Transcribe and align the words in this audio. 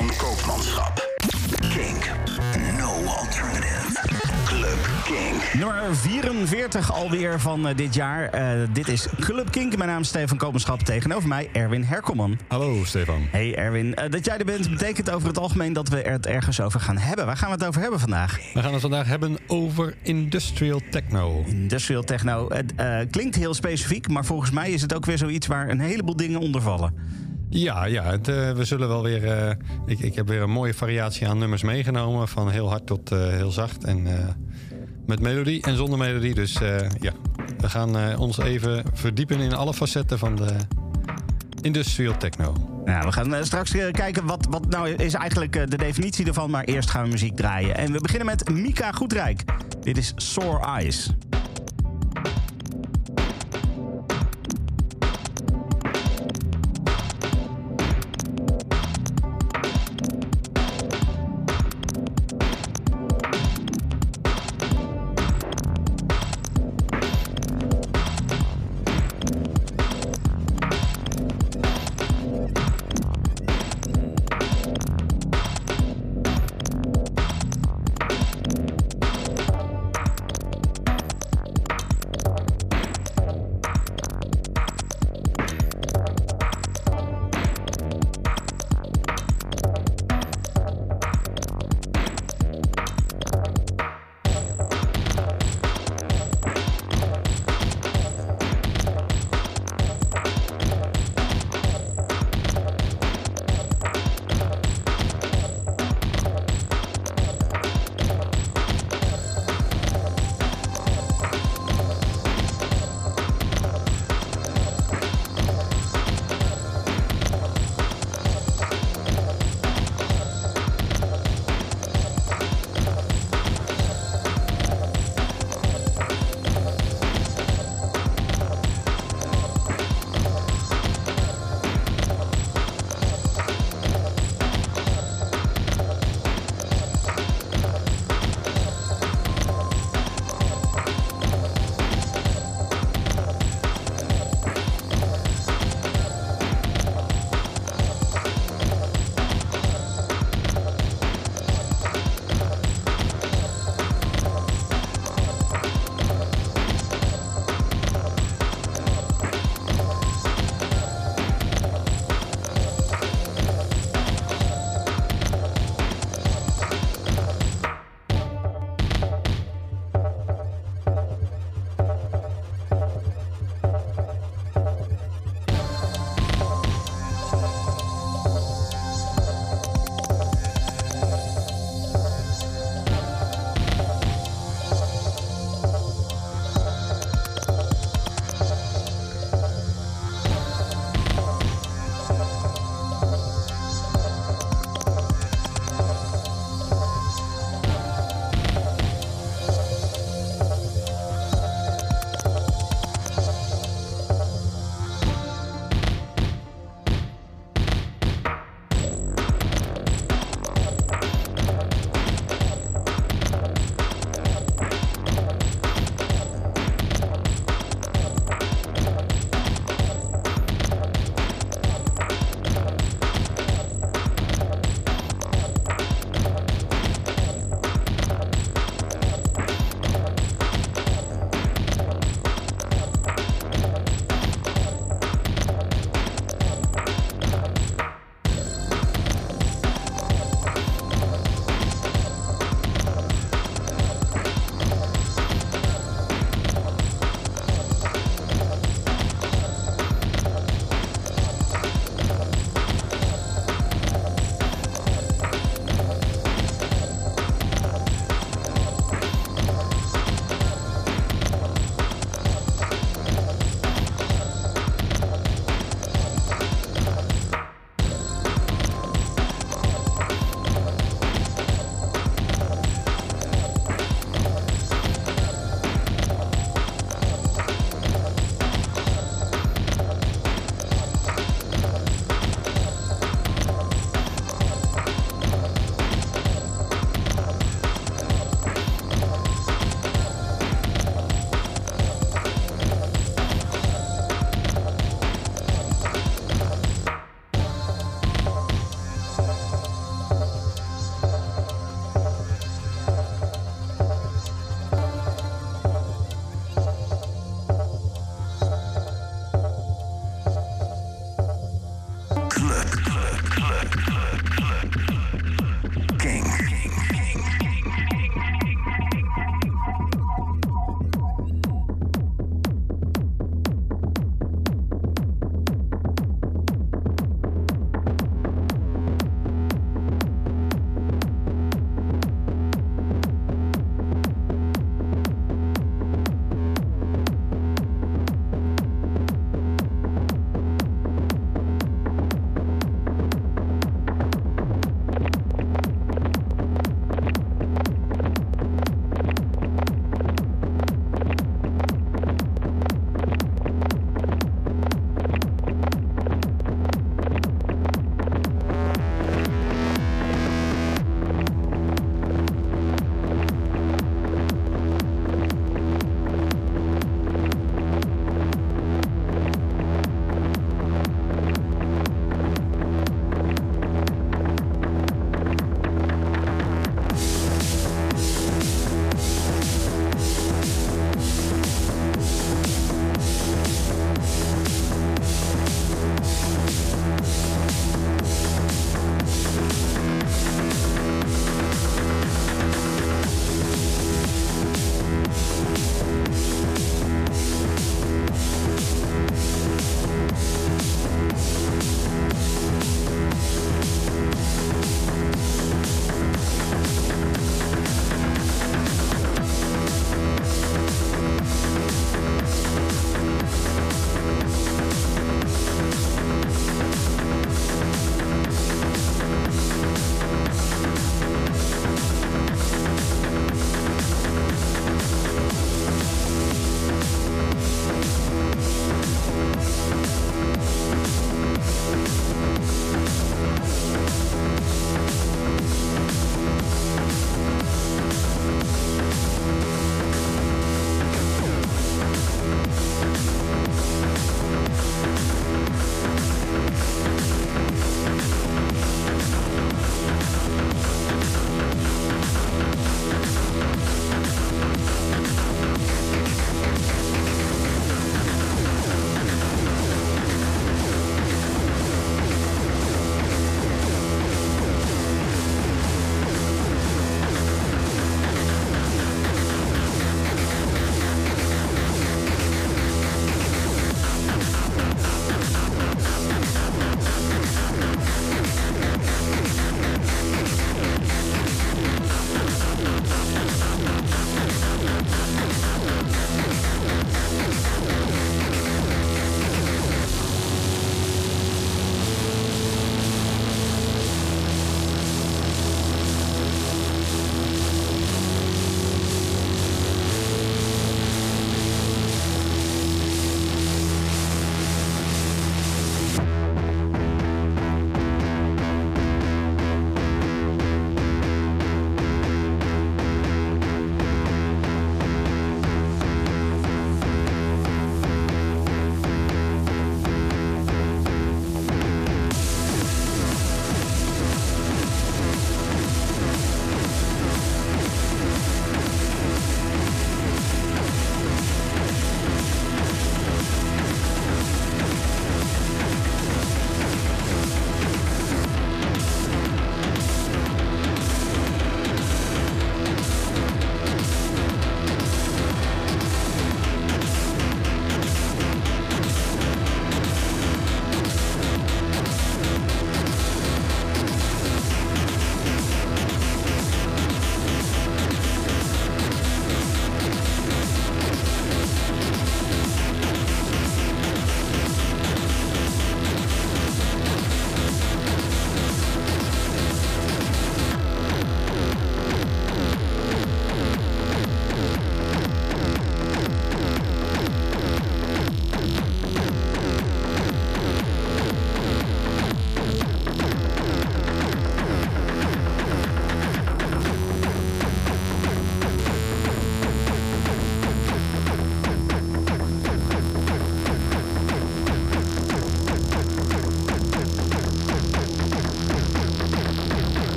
van 0.00 0.16
Koopmanschap. 0.16 1.08
Kink. 1.60 2.10
No 2.78 3.04
alternative. 3.04 4.00
Club 4.44 4.88
Kink. 5.04 5.54
Nummer 5.54 5.96
44 5.96 6.92
alweer 6.92 7.40
van 7.40 7.68
eh, 7.68 7.76
dit 7.76 7.94
jaar. 7.94 8.24
Eh, 8.28 8.68
dit 8.72 8.88
is 8.88 9.06
Club 9.18 9.50
Kink. 9.50 9.76
Mijn 9.76 9.90
naam 9.90 10.00
is 10.00 10.08
Stefan 10.08 10.36
Kopenschap. 10.36 10.80
Tegenover 10.80 11.28
mij 11.28 11.48
Erwin 11.52 11.84
Herkomman. 11.84 12.38
Hallo 12.48 12.84
Stefan. 12.84 13.26
Hey 13.30 13.56
Erwin, 13.56 13.94
Eh, 13.94 14.10
dat 14.10 14.24
jij 14.24 14.38
er 14.38 14.44
bent 14.44 14.70
betekent 14.70 15.10
over 15.10 15.28
het 15.28 15.38
algemeen 15.38 15.72
dat 15.72 15.88
we 15.88 16.02
er 16.02 16.12
het 16.12 16.26
ergens 16.26 16.60
over 16.60 16.80
gaan 16.80 16.98
hebben. 16.98 17.26
Waar 17.26 17.36
gaan 17.36 17.48
we 17.48 17.54
het 17.54 17.64
over 17.64 17.80
hebben 17.80 18.00
vandaag? 18.00 18.38
We 18.54 18.62
gaan 18.62 18.72
het 18.72 18.80
vandaag 18.80 19.06
hebben 19.06 19.38
over 19.46 19.94
industrial 20.02 20.80
techno. 20.90 21.44
Industrial 21.46 22.02
techno. 22.02 22.48
Het 22.48 22.74
eh, 22.76 22.98
klinkt 23.10 23.36
heel 23.36 23.54
specifiek, 23.54 24.08
maar 24.08 24.24
volgens 24.24 24.50
mij 24.50 24.70
is 24.70 24.82
het 24.82 24.94
ook 24.94 25.04
weer 25.06 25.18
zoiets 25.18 25.46
waar 25.46 25.68
een 25.68 25.80
heleboel 25.80 26.16
dingen 26.16 26.40
onder 26.40 26.62
vallen. 26.62 26.94
Ja, 27.50 27.84
ja 27.84 28.02
het, 28.02 28.28
eh, 28.28 28.52
we 28.52 28.64
zullen 28.64 28.88
wel 28.88 29.02
weer. 29.02 29.24
eh, 29.24 29.54
ik, 29.86 30.00
ik 30.00 30.14
heb 30.14 30.28
weer 30.28 30.42
een 30.42 30.50
mooie 30.50 30.74
variatie 30.74 31.28
aan 31.28 31.38
nummers 31.38 31.62
meegenomen. 31.62 32.28
Van 32.28 32.50
heel 32.50 32.68
hard 32.68 32.86
tot 32.86 33.12
eh, 33.12 33.18
heel 33.18 33.50
zacht. 33.50 33.84
En 33.84 34.06
met 35.06 35.20
melodie 35.20 35.62
en 35.62 35.76
zonder 35.76 35.98
melodie. 35.98 36.34
Dus 36.34 36.52
ja, 37.00 37.12
we 37.58 37.68
gaan 37.68 38.18
ons 38.18 38.38
even 38.38 38.84
verdiepen 38.92 39.40
in 39.40 39.54
alle 39.54 39.74
facetten 39.74 40.18
van 40.18 40.36
de 40.36 40.52
industrial 41.62 42.16
techno. 42.16 42.54
Nou, 42.84 43.06
we 43.06 43.12
gaan 43.12 43.44
straks 43.44 43.70
kijken 43.92 44.26
wat, 44.26 44.46
wat 44.50 44.68
nou 44.68 44.88
is 44.90 45.14
eigenlijk 45.14 45.52
de 45.70 45.76
definitie 45.76 46.26
ervan. 46.26 46.50
Maar 46.50 46.64
eerst 46.64 46.90
gaan 46.90 47.04
we 47.04 47.10
muziek 47.10 47.36
draaien. 47.36 47.76
En 47.76 47.92
we 47.92 48.00
beginnen 48.00 48.26
met 48.26 48.50
Mika 48.50 48.92
Goedrijk. 48.92 49.44
Dit 49.82 49.98
is 49.98 50.12
Sore 50.16 50.64
Eyes. 50.64 51.10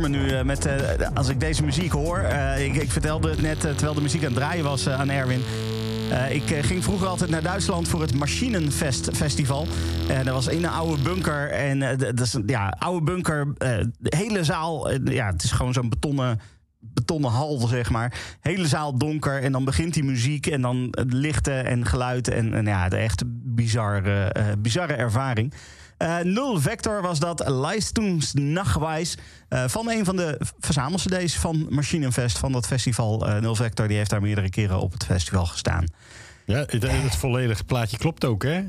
Voor 0.00 0.10
me 0.10 0.18
nu. 0.18 0.30
eh, 0.30 0.44
met, 0.44 0.66
eh, 0.66 1.08
als 1.14 1.28
ik 1.28 1.40
deze 1.40 1.64
muziek 1.64 1.92
hoor. 1.92 2.18
Eh, 2.18 2.64
ik, 2.64 2.74
ik 2.74 2.90
vertelde 2.90 3.30
het 3.30 3.42
net 3.42 3.60
terwijl 3.60 3.94
de 3.94 4.00
muziek 4.00 4.20
aan 4.20 4.26
het 4.26 4.36
draaien 4.36 4.64
was 4.64 4.88
aan 4.88 5.10
Erwin. 5.10 5.40
Ik 6.30 6.42
ging 6.64 6.84
vroeger 6.84 7.06
altijd 7.06 7.30
naar 7.30 7.42
Duitsland 7.42 7.88
voor 7.88 8.00
het 8.00 8.14
Maschinenfest 8.14 9.10
Festival. 9.12 9.66
En 10.08 10.24
dat 10.24 10.34
was 10.34 10.46
in 10.46 10.64
een 10.64 10.70
oude 10.70 11.02
bunker. 11.02 11.50
En 11.50 11.98
dat 11.98 12.20
is 12.20 12.36
ja, 12.46 12.74
oude 12.78 13.04
bunker. 13.04 13.52
hele 14.02 14.44
zaal. 14.44 14.90
ja, 14.92 15.26
het 15.26 15.42
is 15.42 15.50
gewoon 15.50 15.72
zo'n 15.72 15.88
betonnen, 15.88 16.40
betonnen 16.78 17.30
hal, 17.30 17.58
zeg 17.58 17.90
maar. 17.90 18.12
Hele 18.40 18.66
zaal 18.66 18.98
donker. 18.98 19.42
En 19.42 19.52
dan 19.52 19.64
begint 19.64 19.94
die 19.94 20.04
muziek. 20.04 20.46
En 20.46 20.60
dan 20.60 20.88
lichten 21.06 21.64
en 21.64 21.86
geluid. 21.86 22.28
En, 22.28 22.54
en 22.54 22.66
ja, 22.66 22.88
de 22.88 22.96
echt 22.96 23.22
bizarre, 23.54 24.32
bizarre 24.58 24.94
ervaring. 24.94 25.52
Eh, 26.00 26.18
Nul 26.18 26.60
Vector 26.60 27.02
was 27.02 27.18
dat 27.18 27.48
Leistungsnachweis 27.48 29.16
eh 29.48 29.64
van 29.66 29.90
een 29.90 30.04
van 30.04 30.16
de 30.16 30.40
verzamel-cd's 30.58 31.36
van 31.36 31.66
Machinenfest 31.70 32.38
van 32.38 32.52
dat 32.52 32.66
festival. 32.66 33.26
Eh 33.26 33.40
Nul 33.40 33.54
Vector 33.54 33.88
die 33.88 33.96
heeft 33.96 34.10
daar 34.10 34.20
meerdere 34.20 34.50
keren 34.50 34.80
op 34.80 34.92
het 34.92 35.04
festival 35.04 35.46
gestaan. 35.46 35.84
Ja, 36.44 36.58
het, 36.58 36.82
het 36.82 37.16
volledige 37.16 37.64
plaatje 37.64 37.98
klopt 37.98 38.24
ook, 38.24 38.42
hè? 38.42 38.64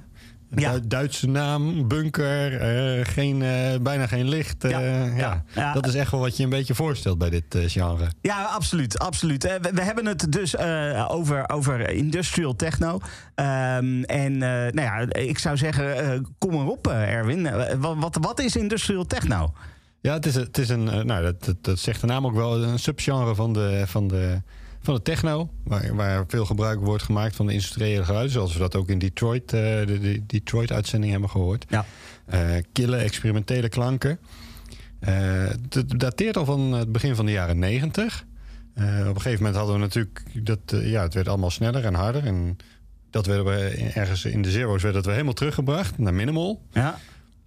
Ja. 0.56 0.74
Du- 0.74 0.88
Duitse 0.88 1.28
naam, 1.28 1.88
bunker, 1.88 2.58
eh, 2.62 3.06
geen, 3.06 3.42
eh, 3.42 3.80
bijna 3.82 4.08
geen 4.08 4.30
licht. 4.30 4.64
eh, 4.64 4.70
Ja, 4.72 4.80
ja, 4.80 5.06
ja, 5.16 5.44
ja. 5.56 5.74
Dat 5.74 5.88
is 5.88 5.94
echt 5.96 6.12
wel 6.12 6.20
wat 6.20 6.38
je 6.38 6.44
een 6.44 6.50
beetje 6.50 6.76
voorstelt 6.76 7.18
bij 7.18 7.30
dit 7.30 7.44
genre. 7.68 8.08
Ja, 8.22 8.44
absoluut. 8.44 9.00
absoluut. 9.00 9.44
We, 9.44 9.70
we 9.74 9.82
hebben 9.82 10.06
het 10.06 10.32
dus 10.32 10.58
over, 11.08 11.50
over 11.50 11.90
industrial 11.90 12.56
techno. 12.56 13.00
Ehm, 13.36 14.04
en 14.04 14.38
nou 14.38 14.82
ja, 14.82 15.06
ik 15.14 15.40
zou 15.40 15.58
zeggen, 15.58 16.28
kom 16.38 16.54
erop, 16.54 16.88
Erwin. 16.88 17.50
Wat, 17.80 17.96
wat, 17.98 18.18
wat 18.22 18.40
is 18.40 18.56
industrial 18.56 19.06
techno? 19.06 19.54
Ja, 20.02 20.14
het 20.14 20.26
is, 20.26 20.36
het 20.36 20.58
is 20.58 20.70
een, 20.70 20.84
nou, 20.84 21.24
dat, 21.24 21.44
dat, 21.46 21.56
dat 21.62 21.80
zegt 21.80 22.02
de 22.02 22.08
naam 22.08 22.26
ook 22.26 22.36
wel, 22.36 22.64
een 22.64 22.80
subgenre 22.80 23.36
van 23.36 23.54
de, 23.54 23.84
van 23.88 24.08
de, 24.08 24.42
van 24.82 24.94
de 24.94 25.02
techno. 25.02 25.50
Waar, 25.64 25.96
waar 25.96 26.24
veel 26.28 26.46
gebruik 26.46 26.80
wordt 26.80 27.04
gemaakt 27.04 27.36
van 27.36 27.46
de 27.46 27.54
industriële 27.54 28.04
geluiden. 28.04 28.32
Zoals 28.32 28.54
we 28.54 28.60
dat 28.60 28.76
ook 28.76 28.90
in 28.90 29.00
Detroit, 29.00 29.54
eh, 29.54 29.62
de, 29.62 30.00
de 30.02 30.26
Detroit-uitzending 30.26 31.12
hebben 31.12 31.30
gehoord. 31.30 31.66
Ja. 31.70 31.86
Eh, 32.26 32.42
kille, 32.72 32.98
experimentele 32.98 33.70
klanken. 33.70 34.20
Eh, 35.02 35.48
het 35.70 36.00
dateert 36.00 36.38
al 36.38 36.46
van 36.46 36.74
het 36.74 36.92
begin 36.92 37.16
van 37.16 37.26
de 37.26 37.32
jaren 37.32 37.60
negentig. 37.60 38.26
Eh, 38.74 38.86
op 38.86 39.16
een 39.16 39.22
gegeven 39.22 39.38
moment 39.38 39.56
hadden 39.56 39.76
we 39.76 39.82
natuurlijk 39.82 40.24
dat 40.34 40.60
eh, 40.66 40.92
ja, 40.92 41.02
het 41.02 41.14
werd 41.14 41.28
allemaal 41.28 41.50
sneller 41.50 41.86
en 41.86 41.94
harder. 41.94 42.26
En 42.26 42.58
dat 43.10 43.26
werden 43.26 43.46
we 43.46 43.92
ergens 43.94 44.26
in 44.26 44.42
de 44.42 44.52
zero's 44.52 44.82
werd 44.82 44.94
dat 44.94 45.04
weer 45.04 45.14
helemaal 45.14 45.34
teruggebracht 45.34 45.98
naar 45.98 46.14
minimal. 46.14 46.62
Ja, 46.72 47.00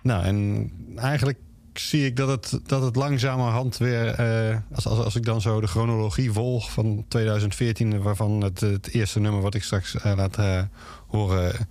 Nou, 0.03 0.25
en 0.25 0.71
eigenlijk 0.97 1.39
zie 1.79 2.07
ik 2.07 2.17
dat 2.17 2.29
het, 2.29 2.61
dat 2.67 2.83
het 2.83 2.97
langzamerhand 2.97 3.77
weer... 3.77 4.07
eh, 4.07 4.57
als, 4.75 4.87
als, 4.87 4.99
als 4.99 5.17
ik 5.17 5.25
dan 5.25 5.41
zo 5.41 5.61
de 5.61 5.67
chronologie 5.67 6.33
volg 6.33 6.73
van 6.73 7.05
2014... 7.09 8.03
waarvan 8.03 8.41
het, 8.43 8.61
het 8.61 8.89
eerste 8.91 9.21
nummer 9.21 9.41
wat 9.41 9.55
ik 9.55 9.63
straks 9.63 9.95
eh, 9.97 10.13
laat 10.17 10.39
eh, 10.39 10.63
horen 11.07 11.69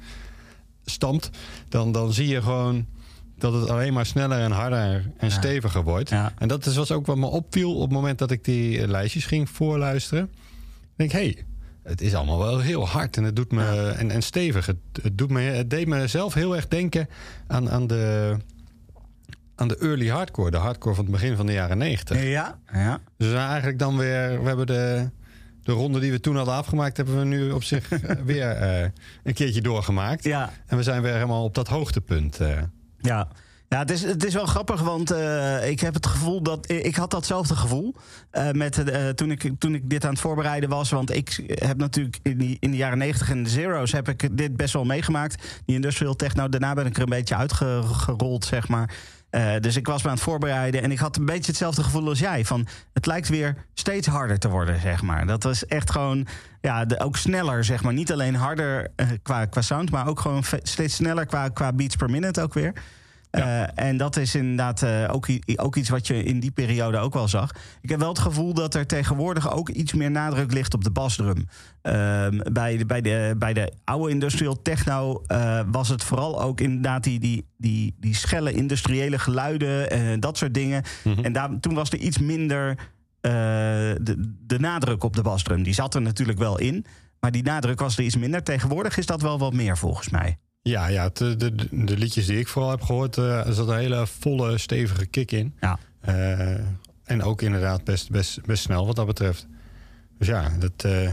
stamt... 0.85 1.29
Dan, 1.69 1.91
dan 1.91 2.13
zie 2.13 2.27
je 2.27 2.41
gewoon 2.41 2.85
dat 3.37 3.53
het 3.53 3.69
alleen 3.69 3.93
maar 3.93 4.05
sneller 4.05 4.39
en 4.39 4.51
harder 4.51 5.11
en 5.17 5.27
Ja. 5.27 5.29
steviger 5.29 5.83
wordt. 5.83 6.09
Ja. 6.09 6.33
En 6.37 6.47
dat 6.47 6.65
is 6.65 6.75
was 6.75 6.91
ook 6.91 7.05
wat 7.05 7.17
me 7.17 7.25
opviel 7.25 7.75
op 7.75 7.81
het 7.81 7.91
moment 7.91 8.19
dat 8.19 8.31
ik 8.31 8.43
die 8.43 8.87
lijstjes 8.87 9.25
ging 9.25 9.49
voorluisteren. 9.49 10.23
Ik 10.23 10.29
denk, 10.95 11.11
hé, 11.11 11.19
hey, 11.19 11.45
het 11.83 12.01
is 12.01 12.13
allemaal 12.15 12.37
wel 12.39 12.59
heel 12.59 12.87
hard 12.87 13.17
en 13.17 13.23
het 13.23 13.35
doet 13.35 13.51
me 13.51 13.89
en, 13.97 14.11
en 14.11 14.21
stevig. 14.21 14.65
Het, 14.65 14.77
het, 15.01 15.17
doet 15.17 15.29
me, 15.29 15.41
het 15.41 15.69
deed 15.69 15.87
me 15.87 16.07
zelf 16.07 16.33
heel 16.33 16.55
erg 16.55 16.67
denken 16.67 17.07
aan, 17.47 17.69
aan, 17.69 17.87
de, 17.87 18.37
aan 19.63 19.77
de 19.77 19.77
early 19.87 20.07
hardcore, 20.09 20.51
de 20.51 20.57
hardcore 20.57 20.95
van 20.95 21.03
het 21.03 21.13
begin 21.13 21.35
van 21.35 21.45
de 21.45 21.53
jaren 21.53 21.77
negentig. 21.77 22.23
ja, 22.23 22.59
ja. 22.73 22.99
Dus 23.17 23.33
eigenlijk 23.33 23.79
dan 23.79 23.97
weer, 23.97 24.41
we 24.41 24.47
hebben 24.47 24.67
de, 24.67 25.09
de 25.63 25.71
ronde 25.71 25.99
die 25.99 26.11
we 26.11 26.19
toen 26.19 26.35
hadden 26.35 26.53
afgemaakt, 26.53 26.97
hebben 26.97 27.19
we 27.19 27.25
nu 27.25 27.51
op 27.51 27.63
zich 27.63 27.89
eh, 27.91 28.15
weer 28.25 28.49
eh, 28.49 28.89
een 29.23 29.33
keertje 29.33 29.61
doorgemaakt. 29.61 30.23
ja. 30.23 30.51
En 30.65 30.77
we 30.77 30.83
zijn 30.83 31.01
weer 31.01 31.13
helemaal 31.13 31.43
op 31.43 31.55
dat 31.55 31.67
hoogtepunt. 31.67 32.39
eh. 32.39 32.57
Ja. 32.97 33.27
Ja, 33.69 33.79
het 33.79 33.91
is, 33.91 34.03
het 34.03 34.23
is 34.25 34.33
wel 34.33 34.45
grappig, 34.45 34.81
want 34.81 35.11
ik 35.65 35.79
heb 35.79 35.93
het 35.93 36.05
gevoel 36.05 36.41
dat. 36.43 36.71
Ik 36.71 36.95
had 36.95 37.11
datzelfde 37.11 37.55
gevoel 37.55 37.95
eh, 38.31 38.51
met, 38.51 38.83
toen, 39.15 39.31
ik, 39.31 39.51
toen 39.57 39.75
ik 39.75 39.89
dit 39.89 40.03
aan 40.05 40.11
het 40.11 40.19
voorbereiden 40.19 40.69
was. 40.69 40.89
Want 40.89 41.11
ik 41.15 41.43
heb 41.47 41.77
natuurlijk 41.77 42.19
in, 42.21 42.37
die, 42.37 42.57
in 42.59 42.71
de 42.71 42.77
jaren 42.77 42.97
90 42.97 43.29
en 43.29 43.43
de 43.43 43.49
zero's 43.49 43.91
heb 43.91 44.09
ik 44.09 44.37
dit 44.37 44.55
best 44.57 44.73
wel 44.73 44.83
meegemaakt. 44.85 45.43
Die 45.65 45.75
industrial 45.75 46.15
techno. 46.15 46.49
Daarna 46.49 46.73
ben 46.73 46.85
ik 46.85 46.95
er 46.95 47.01
een 47.03 47.09
beetje 47.09 47.35
uitgerold, 47.35 48.45
zeg 48.45 48.67
maar. 48.67 48.93
Eh, 49.33 49.53
dus 49.59 49.75
ik 49.75 49.87
was 49.87 50.01
me 50.03 50.09
aan 50.09 50.15
het 50.15 50.23
voorbereiden 50.23 50.81
en 50.81 50.91
ik 50.91 50.99
had 50.99 51.17
een 51.17 51.25
beetje 51.25 51.51
hetzelfde 51.51 51.83
gevoel 51.83 52.07
als 52.07 52.19
jij. 52.19 52.45
Van 52.45 52.67
het 52.93 53.05
lijkt 53.05 53.29
weer 53.29 53.55
steeds 53.73 54.07
harder 54.07 54.39
te 54.39 54.49
worden, 54.49 54.81
zeg 54.81 55.01
maar. 55.01 55.25
Dat 55.25 55.43
was 55.43 55.65
echt 55.65 55.91
gewoon, 55.91 56.27
ja, 56.61 56.85
ook 56.97 57.17
sneller, 57.17 57.63
zeg 57.63 57.83
maar. 57.83 57.93
Niet 57.93 58.11
alleen 58.11 58.35
harder 58.35 58.91
eh, 58.95 59.07
qua, 59.23 59.45
qua 59.45 59.61
sound, 59.61 59.91
maar 59.91 60.07
ook 60.07 60.19
gewoon 60.19 60.43
steeds 60.63 60.95
sneller 60.95 61.25
qua, 61.25 61.49
qua 61.49 61.73
beats 61.73 61.95
per 61.95 62.09
minute 62.09 62.41
ook 62.41 62.53
weer. 62.53 62.73
Eh, 63.33 63.63
en 63.75 63.97
dat 63.97 64.17
is 64.17 64.35
inderdaad 64.35 64.81
eh, 64.81 65.07
ook, 65.11 65.27
ook 65.55 65.75
iets 65.75 65.89
wat 65.89 66.07
je 66.07 66.23
in 66.23 66.39
die 66.39 66.51
periode 66.51 66.97
ook 66.97 67.13
wel 67.13 67.27
zag. 67.27 67.51
Ik 67.81 67.89
heb 67.89 67.99
wel 67.99 68.09
het 68.09 68.19
gevoel 68.19 68.53
dat 68.53 68.75
er 68.75 68.85
tegenwoordig 68.85 69.53
ook 69.53 69.69
iets 69.69 69.93
meer 69.93 70.11
nadruk 70.11 70.51
ligt 70.51 70.73
op 70.73 70.83
de 70.83 70.91
basdrum. 70.91 71.47
Ehm, 71.81 72.39
bij, 72.51 72.77
de, 72.77 72.85
bij, 72.85 73.01
de, 73.01 73.35
bij 73.37 73.53
de 73.53 73.73
oude 73.83 74.11
industrial 74.11 74.61
techno 74.61 75.21
eh, 75.27 75.59
was 75.71 75.89
het 75.89 76.03
vooral 76.03 76.41
ook 76.41 76.61
inderdaad 76.61 77.03
die, 77.03 77.19
die, 77.19 77.45
die, 77.57 77.95
die 77.99 78.15
schelle 78.15 78.51
industriële 78.51 79.19
geluiden 79.19 79.89
en 79.89 80.19
dat 80.19 80.37
soort 80.37 80.53
dingen. 80.53 80.83
En 81.21 81.33
daar, 81.33 81.59
toen 81.59 81.73
was 81.73 81.89
er 81.89 81.99
iets 81.99 82.17
minder 82.17 82.77
de, 83.21 84.35
de 84.45 84.59
nadruk 84.59 85.03
op 85.03 85.15
de 85.15 85.21
basdrum. 85.21 85.63
Die 85.63 85.73
zat 85.73 85.95
er 85.95 86.01
natuurlijk 86.01 86.39
wel 86.39 86.59
in, 86.59 86.85
maar 87.19 87.31
die 87.31 87.43
nadruk 87.43 87.79
was 87.79 87.97
er 87.97 88.03
iets 88.03 88.17
minder. 88.17 88.43
Tegenwoordig 88.43 88.97
is 88.97 89.05
dat 89.05 89.21
wel 89.21 89.39
wat 89.39 89.53
meer 89.53 89.77
volgens 89.77 90.09
mij. 90.09 90.37
Ja, 90.63 90.87
ja 90.87 91.03
het, 91.03 91.17
de, 91.17 91.35
de, 91.35 91.55
de 91.71 91.97
liedjes 91.97 92.25
die 92.25 92.39
ik 92.39 92.47
vooral 92.47 92.71
heb 92.71 92.81
gehoord, 92.81 93.17
eh, 93.17 93.47
er 93.47 93.53
zat 93.53 93.67
een 93.67 93.77
hele 93.77 94.07
volle, 94.07 94.57
stevige 94.57 95.05
kick 95.05 95.31
in. 95.31 95.55
Ja. 95.59 95.77
Eh, 96.01 96.53
en 97.03 97.23
ook 97.23 97.41
inderdaad 97.41 97.83
best, 97.83 98.09
best, 98.11 98.45
best 98.45 98.63
snel 98.63 98.85
wat 98.85 98.95
dat 98.95 99.05
betreft. 99.05 99.47
Dus 100.17 100.27
ja, 100.27 100.49
dat, 100.59 100.71
eh, 100.83 101.11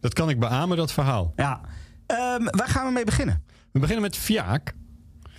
dat 0.00 0.14
kan 0.14 0.28
ik 0.28 0.38
beamen, 0.40 0.76
dat 0.76 0.92
verhaal. 0.92 1.32
Ja. 1.36 1.60
Ehm, 2.06 2.44
waar 2.44 2.68
gaan 2.68 2.86
we 2.86 2.92
mee 2.92 3.04
beginnen? 3.04 3.42
We 3.72 3.78
beginnen 3.78 4.02
met 4.04 4.16
Fiaak. 4.16 4.74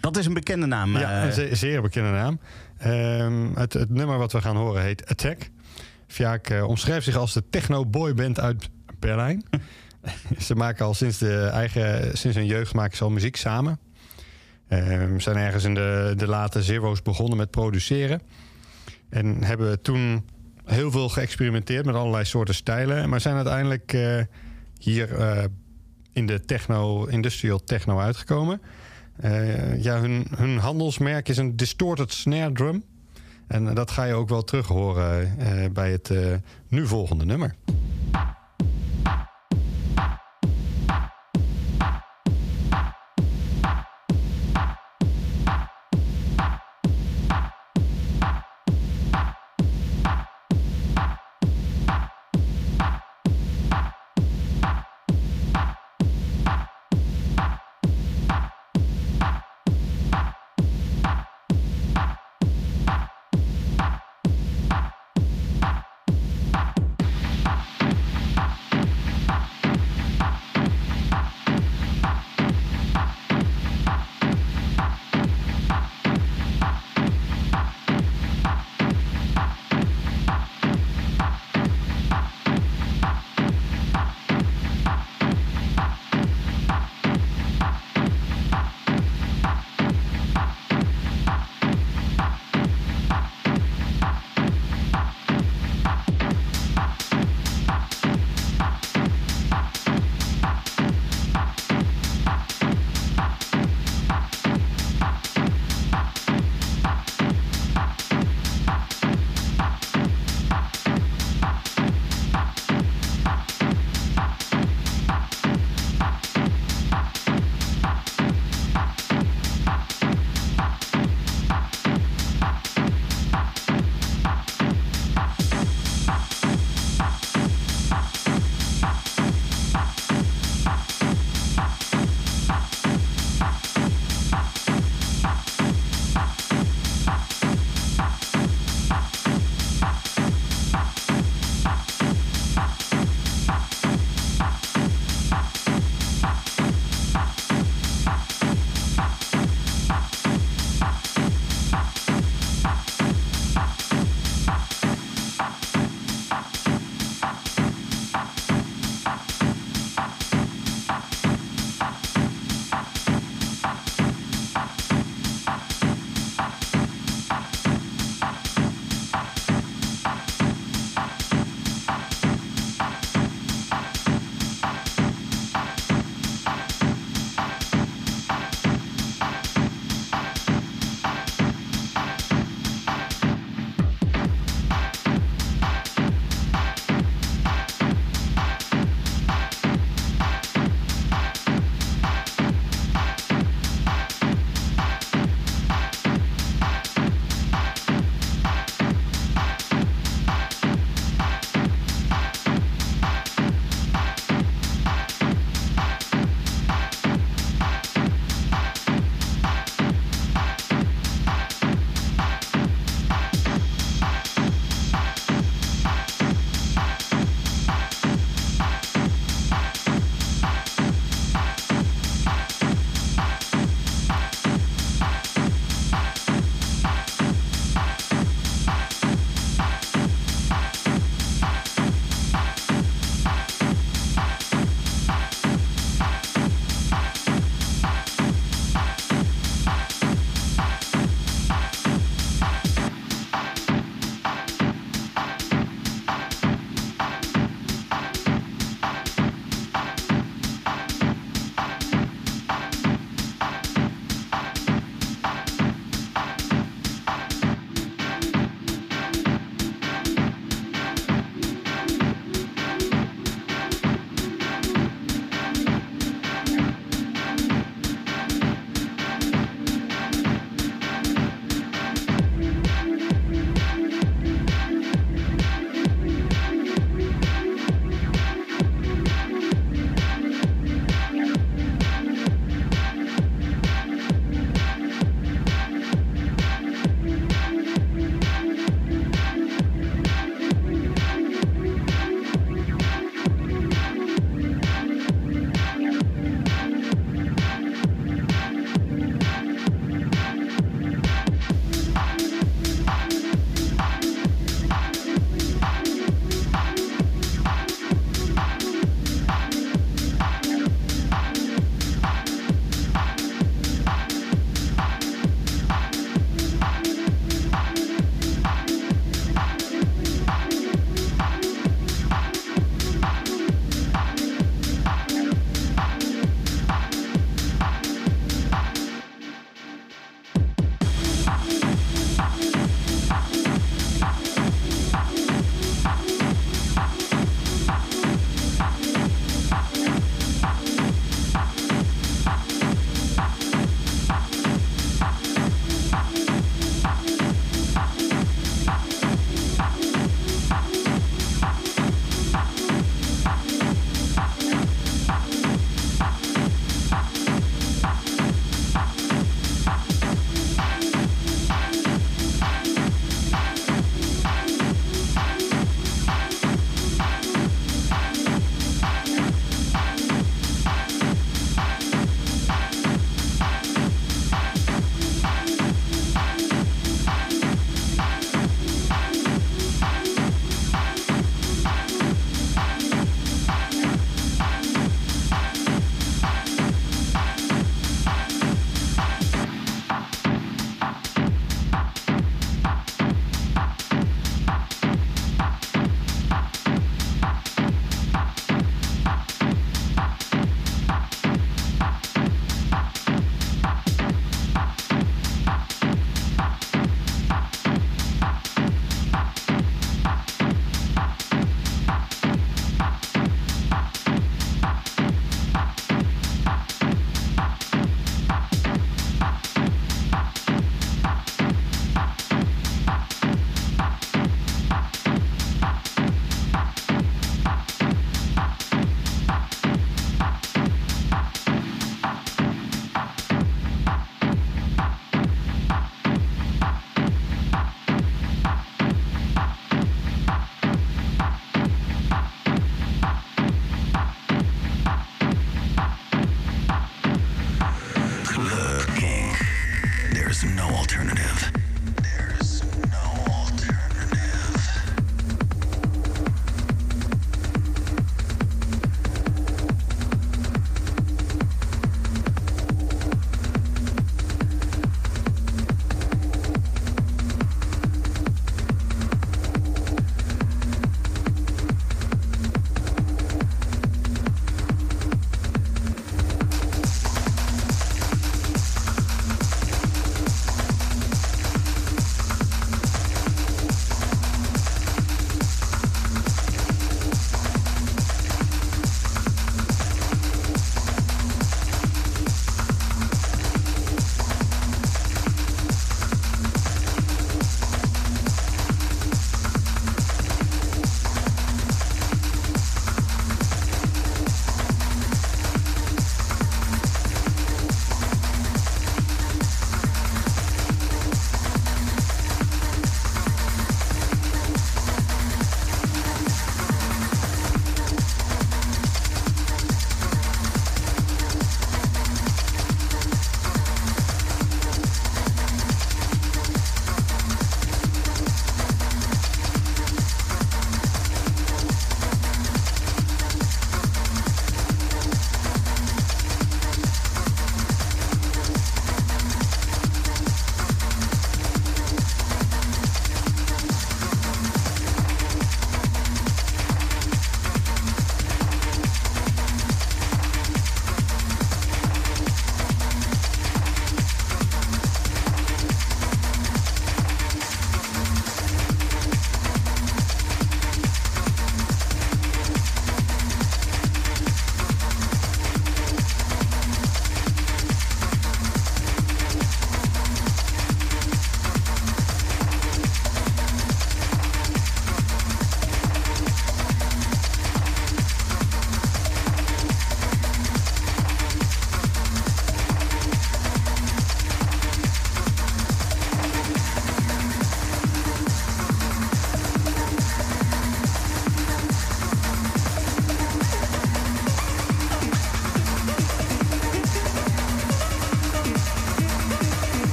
Dat 0.00 0.16
is 0.16 0.26
een 0.26 0.34
bekende 0.34 0.66
naam. 0.66 0.98
ja, 0.98 1.20
eh, 1.20 1.26
een 1.26 1.32
ze- 1.32 1.48
zeer 1.56 1.82
bekende 1.82 2.10
naam. 2.10 2.40
Ehm, 2.78 3.54
het, 3.54 3.72
het 3.72 3.90
nummer 3.90 4.18
wat 4.18 4.32
we 4.32 4.40
gaan 4.40 4.56
horen 4.56 4.82
heet 4.82 5.06
Attack. 5.10 5.50
Fiaak 6.06 6.48
eh, 6.48 6.64
omschrijft 6.68 7.04
zich 7.04 7.16
als 7.16 7.32
de 7.32 7.42
techno-boyband 7.50 8.40
uit 8.40 8.68
Berlijn. 8.98 9.44
ze 10.46 10.54
maken 10.54 10.84
al 10.84 10.94
sinds, 10.94 11.18
de 11.18 11.44
eigen, 11.44 12.18
sinds 12.18 12.36
hun 12.36 12.46
jeugd 12.46 12.74
maken 12.74 12.96
ze 12.96 13.04
al 13.04 13.10
muziek 13.10 13.36
samen. 13.36 13.78
Ehm, 14.68 15.18
zijn 15.18 15.36
ergens 15.36 15.64
in 15.64 15.74
de, 15.74 16.14
de 16.16 16.26
late 16.26 16.62
zero's 16.62 17.02
begonnen 17.02 17.36
met 17.36 17.50
produceren. 17.50 18.22
En 19.08 19.44
hebben 19.44 19.82
toen 19.82 20.24
heel 20.64 20.90
veel 20.90 21.08
geëxperimenteerd 21.08 21.84
met 21.84 21.94
allerlei 21.94 22.24
soorten 22.24 22.54
stijlen. 22.54 23.08
Maar 23.08 23.20
zijn 23.20 23.34
uiteindelijk 23.34 23.92
eh, 23.92 24.20
hier 24.78 25.14
eh, 25.14 25.44
in 26.12 26.26
de 26.26 26.40
techno, 26.40 27.04
industrial 27.04 27.64
techno 27.64 27.98
uitgekomen. 27.98 28.60
Eh, 29.16 29.82
ja, 29.82 30.00
hun, 30.00 30.26
hun 30.36 30.58
handelsmerk 30.58 31.28
is 31.28 31.36
een 31.36 31.56
distorted 31.56 32.12
snare 32.12 32.52
drum. 32.52 32.84
En 33.46 33.74
dat 33.74 33.90
ga 33.90 34.04
je 34.04 34.14
ook 34.14 34.28
wel 34.28 34.42
terug 34.42 34.66
horen 34.66 35.36
bij 35.72 35.90
het 35.90 36.10
nu 36.68 36.86
volgende 36.86 37.24
nummer. 37.24 37.54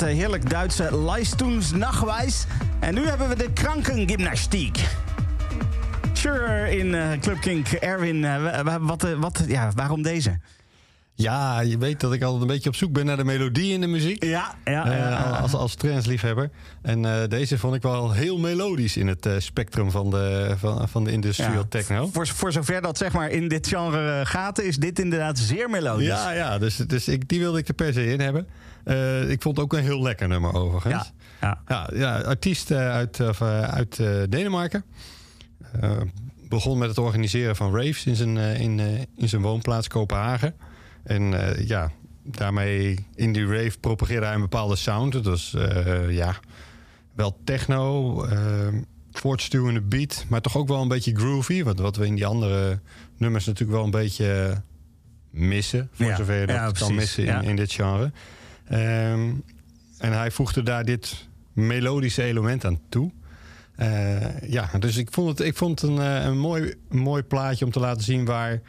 Het 0.00 0.02
eh, 0.02 0.14
heerlijk 0.14 0.50
Duitse 0.50 0.96
Leistungsnachweis. 0.96 2.46
En 2.80 2.94
nu 2.94 3.06
hebben 3.06 3.28
we 3.28 3.36
de 3.36 3.52
krankengymnastiek. 3.52 4.84
Sure, 6.12 6.76
in 6.76 6.86
uh, 6.86 7.10
Club 7.20 7.40
Kink. 7.40 7.68
Erwin, 7.68 8.16
uh, 8.16 8.78
wat, 8.80 9.02
wat, 9.18 9.44
ja, 9.46 9.70
waarom 9.74 10.02
deze? 10.02 10.38
Ja, 11.24 11.60
je 11.60 11.78
weet 11.78 12.00
dat 12.00 12.12
ik 12.12 12.22
altijd 12.22 12.42
een 12.42 12.48
beetje 12.48 12.68
op 12.68 12.74
zoek 12.74 12.92
ben 12.92 13.06
naar 13.06 13.16
de 13.16 13.24
melodie 13.24 13.72
in 13.72 13.80
de 13.80 13.86
muziek. 13.86 14.24
Ja, 14.24 14.54
ja. 14.64 14.86
Uh, 14.86 15.42
als, 15.42 15.54
als 15.54 15.74
trendsliefhebber. 15.74 16.50
En 16.82 17.04
uh, 17.04 17.16
deze 17.28 17.58
vond 17.58 17.74
ik 17.74 17.82
wel 17.82 18.12
heel 18.12 18.38
melodisch 18.38 18.96
in 18.96 19.06
het 19.06 19.26
uh, 19.26 19.34
spectrum 19.38 19.90
van 19.90 20.10
de, 20.10 20.54
van, 20.58 20.88
van 20.88 21.04
de 21.04 21.12
industrial 21.12 21.52
ja. 21.52 21.64
techno. 21.68 22.08
Voor, 22.12 22.26
voor 22.26 22.52
zover 22.52 22.82
dat 22.82 22.98
zeg 22.98 23.12
maar 23.12 23.30
in 23.30 23.48
dit 23.48 23.66
genre 23.66 24.26
gaat, 24.26 24.60
is 24.60 24.76
dit 24.76 24.98
inderdaad 24.98 25.38
zeer 25.38 25.70
melodisch. 25.70 26.06
Ja, 26.06 26.30
ja 26.30 26.58
dus, 26.58 26.76
dus 26.76 27.08
ik, 27.08 27.28
die 27.28 27.38
wilde 27.38 27.58
ik 27.58 27.68
er 27.68 27.74
per 27.74 27.92
se 27.92 28.06
in 28.06 28.20
hebben. 28.20 28.46
ik 29.30 29.42
vond 29.42 29.56
het 29.56 29.64
ook 29.64 29.72
een 29.72 29.82
heel 29.82 30.02
lekker 30.02 30.28
nummer 30.28 30.54
overigens. 30.54 31.12
Ja, 31.40 31.60
ja. 31.68 31.88
ja, 31.92 31.98
ja 31.98 32.20
artiest 32.20 32.70
uit, 32.70 33.20
uit 33.70 33.96
Denemarken. 34.28 34.84
begon 36.48 36.78
met 36.78 36.88
het 36.88 36.98
organiseren 36.98 37.56
van 37.56 37.76
raves 37.76 38.06
in 38.06 38.16
zijn, 38.16 38.36
in, 38.36 38.80
in 39.16 39.28
zijn 39.28 39.42
woonplaats 39.42 39.88
Kopenhagen. 39.88 40.54
En 41.04 41.32
uh, 41.32 41.66
ja, 41.66 41.90
daarmee 42.22 43.06
in 43.14 43.32
die 43.32 43.46
rave 43.46 43.78
propageerde 43.80 44.26
hij 44.26 44.34
een 44.34 44.40
bepaalde 44.40 44.76
sound. 44.76 45.12
Dat 45.12 45.24
was 45.24 45.54
uh, 45.56 46.10
ja, 46.10 46.36
wel 47.14 47.38
techno, 47.44 48.14
uh, 48.26 48.68
voortstuwende 49.12 49.80
beat, 49.80 50.24
maar 50.28 50.40
toch 50.40 50.56
ook 50.56 50.68
wel 50.68 50.82
een 50.82 50.88
beetje 50.88 51.16
groovy. 51.16 51.62
Wat, 51.62 51.78
wat 51.78 51.96
we 51.96 52.06
in 52.06 52.14
die 52.14 52.26
andere 52.26 52.80
nummers 53.16 53.46
natuurlijk 53.46 53.76
wel 53.76 53.84
een 53.84 53.90
beetje 53.90 54.62
missen. 55.30 55.88
Voor 55.92 56.06
ja, 56.06 56.16
zover 56.16 56.40
je 56.40 56.46
dat 56.46 56.56
ja, 56.56 56.70
kan 56.70 56.94
missen 56.94 57.22
in, 57.22 57.28
ja. 57.28 57.40
in 57.40 57.56
dit 57.56 57.72
genre. 57.72 58.12
Um, 58.72 59.42
en 59.98 60.12
hij 60.12 60.30
voegde 60.30 60.62
daar 60.62 60.84
dit 60.84 61.28
melodische 61.52 62.22
element 62.22 62.64
aan 62.64 62.80
toe. 62.88 63.10
Uh, 63.78 64.40
ja, 64.40 64.70
dus 64.78 64.96
ik 64.96 65.12
vond 65.12 65.38
het, 65.38 65.46
ik 65.46 65.56
vond 65.56 65.80
het 65.80 65.90
een, 65.90 65.98
een, 65.98 66.38
mooi, 66.38 66.74
een 66.88 66.98
mooi 66.98 67.22
plaatje 67.22 67.64
om 67.64 67.70
te 67.70 67.80
laten 67.80 68.02
zien 68.02 68.24
waar 68.24 68.60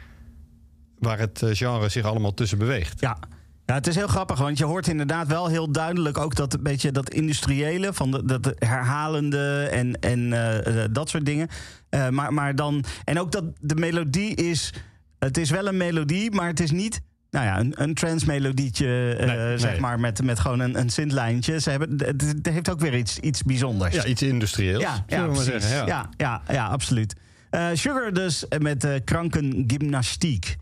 waar 0.98 1.18
het 1.18 1.42
genre 1.44 1.88
zich 1.88 2.04
allemaal 2.04 2.34
tussen 2.34 2.58
beweegt. 2.58 3.00
Ja. 3.00 3.18
Ja, 3.66 3.74
het 3.74 3.86
is 3.86 3.94
heel 3.94 4.06
grappig, 4.06 4.38
want 4.38 4.58
je 4.58 4.64
hoort 4.64 4.88
inderdaad 4.88 5.26
wel 5.26 5.46
heel 5.46 5.72
duidelijk 5.72 6.18
ook 6.18 6.34
dat 6.34 6.62
beetje 6.62 6.92
dat 6.92 7.10
industriële, 7.10 7.92
van 7.92 8.10
de, 8.10 8.24
dat 8.24 8.54
herhalende 8.58 9.68
en, 9.70 10.00
en 10.00 10.18
uh, 10.18 10.84
dat 10.90 11.08
soort 11.08 11.26
dingen. 11.26 11.48
Uh, 11.90 12.08
maar, 12.08 12.32
maar 12.32 12.54
dan, 12.54 12.84
en 13.04 13.20
ook 13.20 13.32
dat 13.32 13.44
de 13.60 13.74
melodie 13.74 14.34
is, 14.34 14.72
het 15.18 15.38
is 15.38 15.50
wel 15.50 15.66
een 15.66 15.76
melodie, 15.76 16.30
maar 16.30 16.46
het 16.46 16.60
is 16.60 16.70
niet 16.70 17.00
nou 17.30 17.46
ja, 17.46 17.58
een, 17.58 17.72
een 17.76 17.94
trance-melodietje, 17.94 19.16
uh, 19.20 19.26
nee, 19.26 19.58
zeg 19.58 19.70
nee. 19.70 19.80
maar, 19.80 20.00
met, 20.00 20.22
met 20.22 20.38
gewoon 20.38 20.60
een, 20.60 20.78
een 20.78 20.90
synthlijntje. 20.90 21.60
Ze 21.60 21.70
hebben, 21.70 21.90
het, 21.90 22.22
het, 22.22 22.46
heeft 22.46 22.70
ook 22.70 22.80
weer 22.80 22.96
iets, 22.96 23.18
iets 23.18 23.42
bijzonders. 23.42 23.94
Ja, 23.94 24.04
iets 24.04 24.22
industrieels. 24.22 24.82
Ja, 24.82 25.04
ja, 25.06 25.26
precies. 25.26 25.70
Ja. 25.70 25.86
ja. 25.86 26.08
Ja, 26.16 26.42
ja, 26.48 26.66
absoluut. 26.66 27.14
Uh, 27.50 27.66
Sugar 27.72 28.12
dus 28.12 28.44
met 28.58 28.84
uh, 28.84 28.94
krankengymnastiek. 29.04 30.56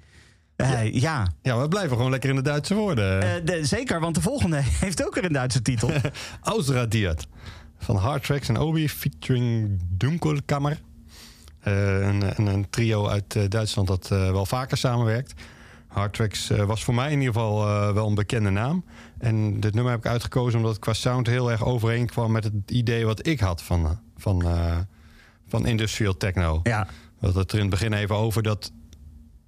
Uh, 0.56 0.92
ja. 0.92 1.26
ja, 1.42 1.60
we 1.60 1.68
blijven 1.68 1.96
gewoon 1.96 2.10
lekker 2.10 2.30
in 2.30 2.36
de 2.36 2.42
Duitse 2.42 2.74
woorden. 2.74 3.24
Uh, 3.24 3.30
de, 3.44 3.64
zeker, 3.64 4.00
want 4.00 4.14
de 4.14 4.20
volgende 4.20 4.60
heeft 4.84 5.06
ook 5.06 5.14
weer 5.14 5.24
een 5.24 5.32
Duitse 5.32 5.62
titel. 5.62 5.90
Ausradiert. 6.42 7.26
Van 7.78 7.96
Hard 7.96 8.24
Tracks 8.24 8.48
en 8.48 8.58
Obi 8.58 8.88
featuring 8.88 9.80
Dunkelkammer. 9.88 10.80
Uh, 11.68 12.06
een, 12.06 12.22
een, 12.22 12.46
een, 12.46 12.70
trio 12.70 13.08
uit 13.08 13.50
Duitsland 13.50 13.88
dat 13.88 14.08
wel 14.08 14.46
vaker 14.46 14.76
samenwerkt. 14.76 15.34
Hard 15.88 16.12
Tracks 16.12 16.48
was 16.48 16.84
voor 16.84 16.94
mij 16.94 17.12
in 17.12 17.18
ieder 17.18 17.34
geval 17.34 17.64
wel 17.94 18.06
een 18.06 18.14
bekende 18.14 18.50
naam. 18.50 18.84
En 19.18 19.60
dit 19.60 19.74
nummer 19.74 19.92
heb 19.92 20.04
ik 20.04 20.10
uitgekozen 20.10 20.58
omdat 20.58 20.72
het 20.72 20.80
qua 20.80 20.92
sound 20.92 21.26
heel 21.26 21.50
erg 21.50 21.64
overeenkwam 21.64 22.32
met 22.32 22.44
het 22.44 22.54
idee 22.66 23.06
wat 23.06 23.26
ik 23.26 23.40
had 23.40 23.62
van, 23.62 24.00
van, 24.16 24.44
van 25.48 25.66
industrial 25.66 26.16
techno. 26.16 26.60
Ja. 26.62 26.86
We 27.18 27.26
hadden 27.26 27.42
het 27.42 27.52
er 27.52 27.58
in 27.58 27.64
het 27.64 27.80
begin 27.80 27.92
even 27.92 28.16
over 28.16 28.42
dat 28.42 28.72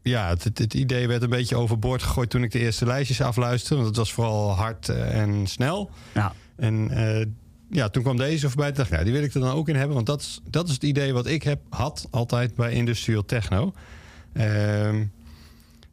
ja, 0.08 0.28
het, 0.28 0.44
het, 0.44 0.58
het, 0.58 0.74
idee 0.74 1.08
werd 1.08 1.22
een 1.22 1.28
beetje 1.28 1.56
overboord 1.56 2.02
gegooid 2.02 2.30
toen 2.30 2.42
ik 2.42 2.52
de 2.52 2.58
eerste 2.58 2.86
lijstjes 2.86 3.20
afluisterde. 3.20 3.74
Want 3.74 3.86
het 3.86 3.96
was 3.96 4.12
vooral 4.12 4.50
hard 4.50 4.88
en 4.88 5.46
snel. 5.46 5.90
Ja. 6.14 6.32
En 6.56 6.90
uh, 6.92 7.24
ja, 7.70 7.88
toen 7.88 8.02
kwam 8.02 8.16
deze 8.16 8.48
voorbij. 8.48 8.72
dacht 8.72 8.90
nou, 8.90 9.04
die 9.04 9.12
wil 9.12 9.22
ik 9.22 9.34
er 9.34 9.40
dan 9.40 9.50
ook 9.50 9.68
in 9.68 9.76
hebben. 9.76 9.94
Want 9.94 10.06
dat 10.06 10.20
is, 10.20 10.40
dat 10.50 10.68
is 10.68 10.74
het 10.74 10.82
idee 10.82 11.12
wat 11.12 11.26
ik 11.26 11.42
heb, 11.42 11.60
had 11.70 12.08
altijd 12.10 12.54
bij 12.54 12.72
industrial 12.72 13.24
techno. 13.24 13.72
Uh, 14.32 15.00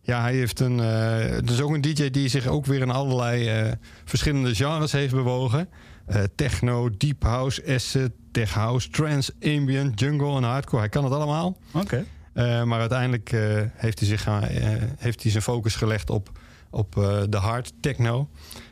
ja, 0.02 0.22
hij 0.22 0.36
heeft 0.36 0.60
een. 0.60 0.78
Uh, 0.78 1.18
het 1.18 1.50
is 1.50 1.62
ook 1.62 1.74
een 1.74 1.82
DJ 1.82 2.10
die 2.10 2.28
zich 2.28 2.48
ook 2.48 2.66
weer 2.66 2.82
in 2.82 2.92
allerlei 2.92 3.72
verschillende 4.06 4.56
genres 4.56 4.92
heeft 4.92 5.14
bewogen. 5.14 5.70
techno, 6.36 6.90
deep 6.98 7.24
house, 7.24 7.64
acid, 7.68 8.12
tech 8.32 8.54
house, 8.54 8.90
trance, 8.90 9.34
ambient, 9.42 10.00
jungle 10.00 10.36
en 10.36 10.44
hardcore. 10.44 10.82
Hij 10.82 10.90
kan 10.90 11.04
het 11.04 11.14
allemaal. 11.14 11.58
Oké. 11.72 11.84
Okay. 11.84 12.06
Uh, 12.34 12.64
maar 12.64 12.80
uiteindelijk 12.80 13.32
uh, 13.32 13.62
heeft, 13.74 14.00
hij 14.00 14.08
zich, 14.08 14.28
uh, 14.28 14.38
heeft 14.98 15.22
hij 15.24 15.32
zijn 15.32 15.44
focus 15.44 15.76
gelegd 15.76 16.10
op, 16.10 16.40
op 16.70 16.94
de 17.30 17.38
hard 17.38 17.74
techno. 17.80 18.30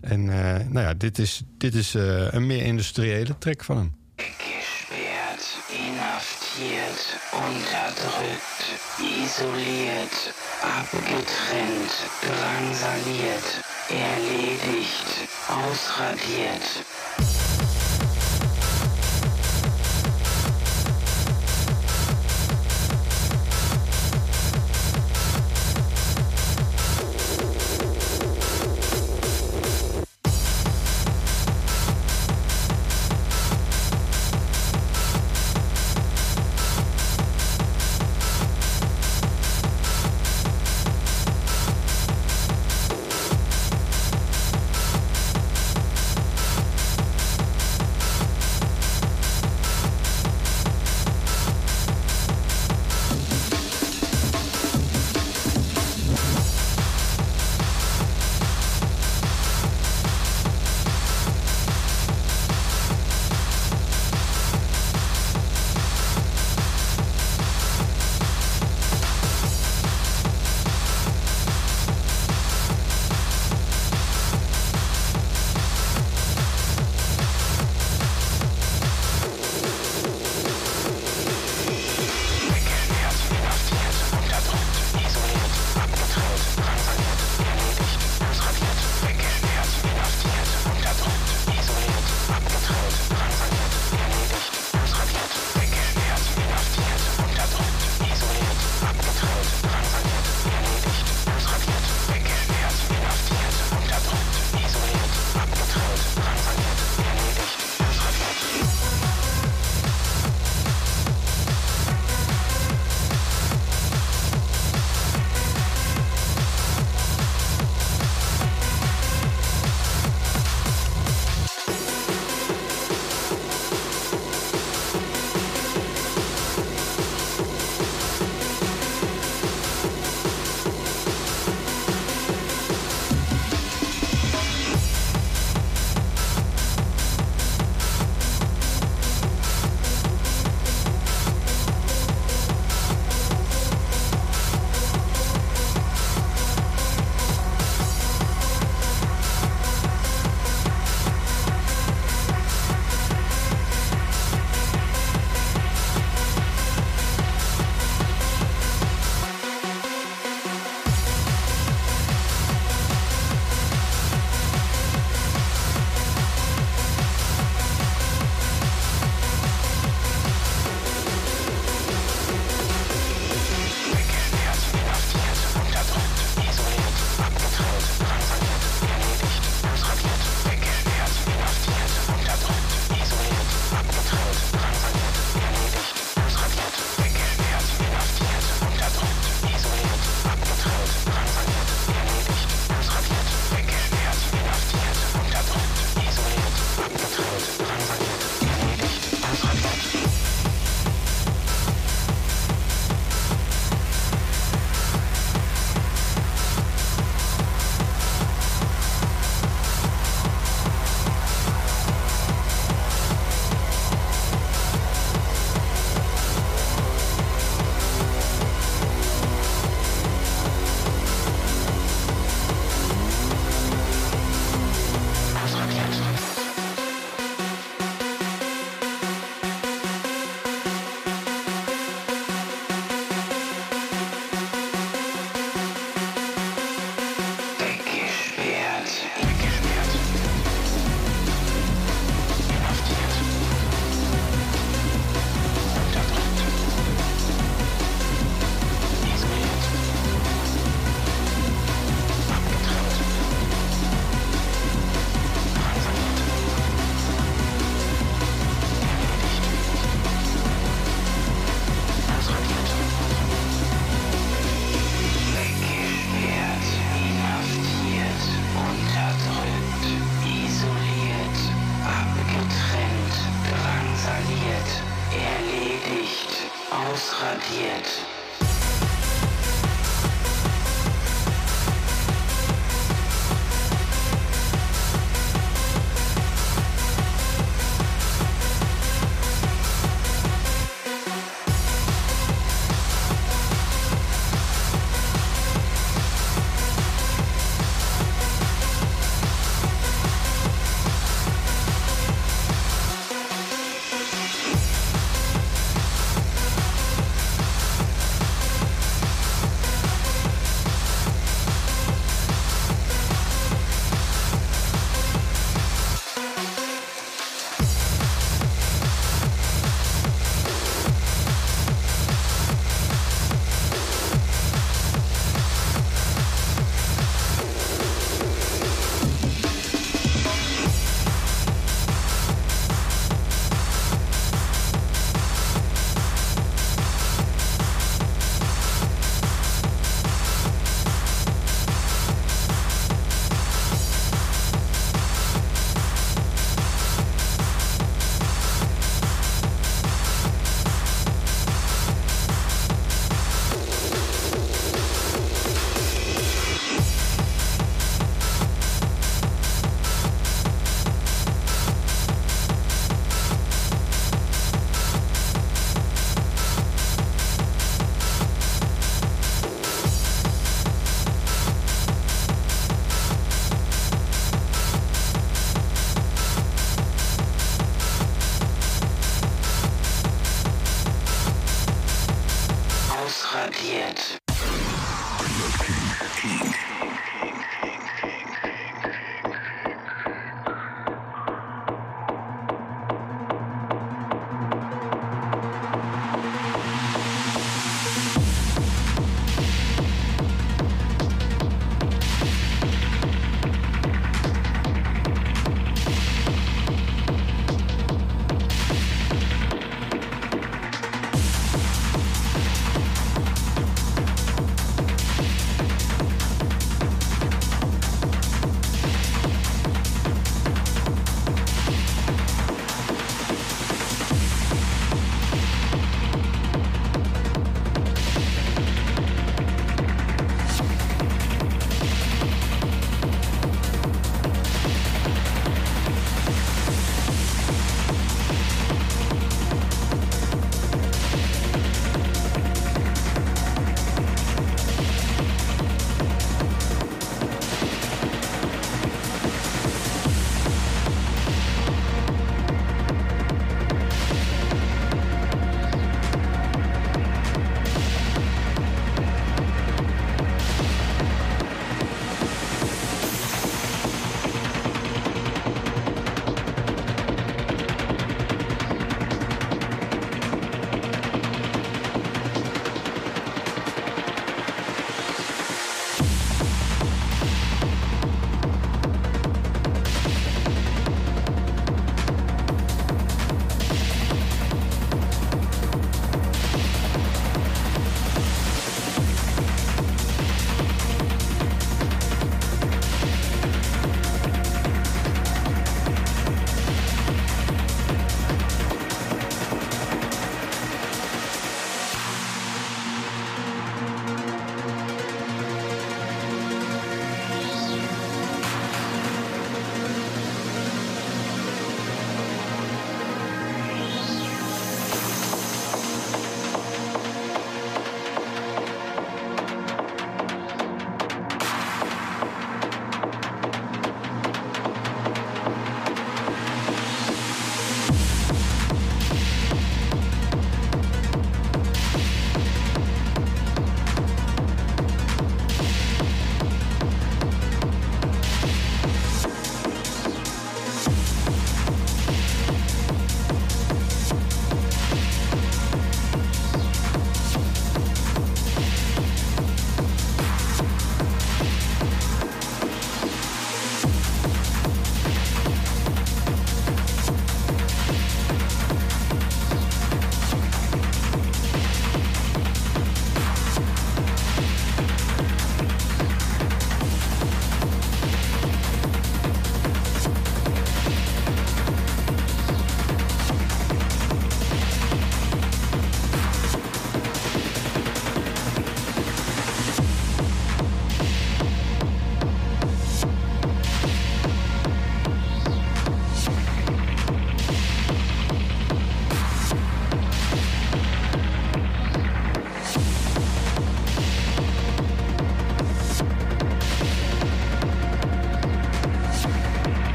En 0.00 0.24
nou 0.72 0.80
ja, 0.80 0.94
dit 0.94 1.18
is, 1.18 1.42
dit 1.58 1.74
is 1.74 1.94
een 2.30 2.46
meer 2.46 2.62
industriële 2.62 3.38
track 3.38 3.64
van 3.64 3.76
hem. 3.76 3.94
Gesperrt, 4.16 5.56
inhaftiert, 5.68 7.16
unterdrückt, 7.48 8.64
isoliert, 9.00 10.32
abgetrennt, 10.62 12.06
drangsaliert, 12.20 13.60
erledigt, 13.88 15.28
ausradiert. 15.48 16.82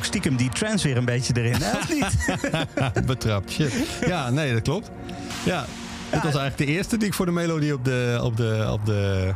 Ook 0.00 0.06
stiekem 0.06 0.36
die 0.36 0.48
trance 0.48 0.86
weer 0.88 0.96
een 0.96 1.04
beetje 1.04 1.32
erin, 1.36 1.60
hè? 1.62 1.76
Of 1.78 1.88
niet? 1.92 3.06
Betrapt, 3.06 3.50
shit. 3.50 3.72
Ja, 4.06 4.30
nee, 4.30 4.52
dat 4.52 4.62
klopt. 4.62 4.90
Ja, 5.44 5.64
dit 6.10 6.22
was 6.22 6.34
eigenlijk 6.34 6.56
de 6.56 6.66
eerste 6.66 6.96
die 6.96 7.06
ik 7.08 7.14
voor 7.14 7.26
de 7.26 7.32
melodie 7.32 7.74
op 7.74 7.84
de, 7.84 8.18
op 8.22 8.36
de, 8.36 8.68
op 8.72 8.86
de 8.86 9.32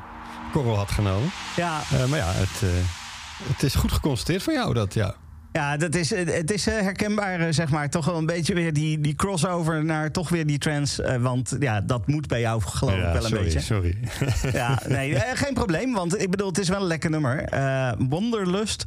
korrel 0.52 0.76
had 0.76 0.90
genomen. 0.90 1.30
Ja, 1.56 1.80
Eh, 1.92 2.04
maar 2.04 2.18
ja, 2.18 2.26
het, 2.32 2.62
eh, 2.62 2.68
het 3.52 3.62
is 3.62 3.74
goed 3.74 3.92
geconstateerd 3.92 4.42
van 4.42 4.54
jou 4.54 4.74
dat, 4.74 4.94
ja. 4.94 5.14
ja 5.52 5.76
dat 5.76 5.94
is, 5.94 6.10
het 6.10 6.50
is 6.50 6.66
eh, 6.66 6.80
herkenbaar, 6.80 7.54
zeg 7.54 7.70
maar. 7.70 7.90
Toch 7.90 8.04
wel 8.04 8.16
een 8.16 8.26
beetje 8.26 8.54
weer 8.54 8.72
die, 8.72 9.00
die 9.00 9.14
crossover 9.14 9.84
naar 9.84 10.10
toch 10.10 10.28
weer 10.28 10.46
die 10.46 10.58
eh, 10.58 11.16
want 11.16 11.56
ja, 11.60 11.80
dat 11.80 12.06
moet 12.06 12.26
bij 12.26 12.40
jou 12.40 12.62
geloof 12.62 12.94
ik 12.94 13.00
ja 13.00 13.12
wel 13.12 13.22
een 13.22 13.28
sorry, 13.28 13.44
beetje. 13.44 13.60
sorry. 13.60 13.98
Ja, 14.52 14.80
nee, 14.88 15.14
geen 15.44 15.54
probleem. 15.54 15.92
Want 15.92 16.20
ik 16.20 16.30
bedoel, 16.30 16.48
het 16.48 16.58
is 16.58 16.68
wel 16.68 16.80
een 16.80 16.86
lekker 16.86 17.10
nummer. 17.10 17.48
Wonderlust. 18.08 18.86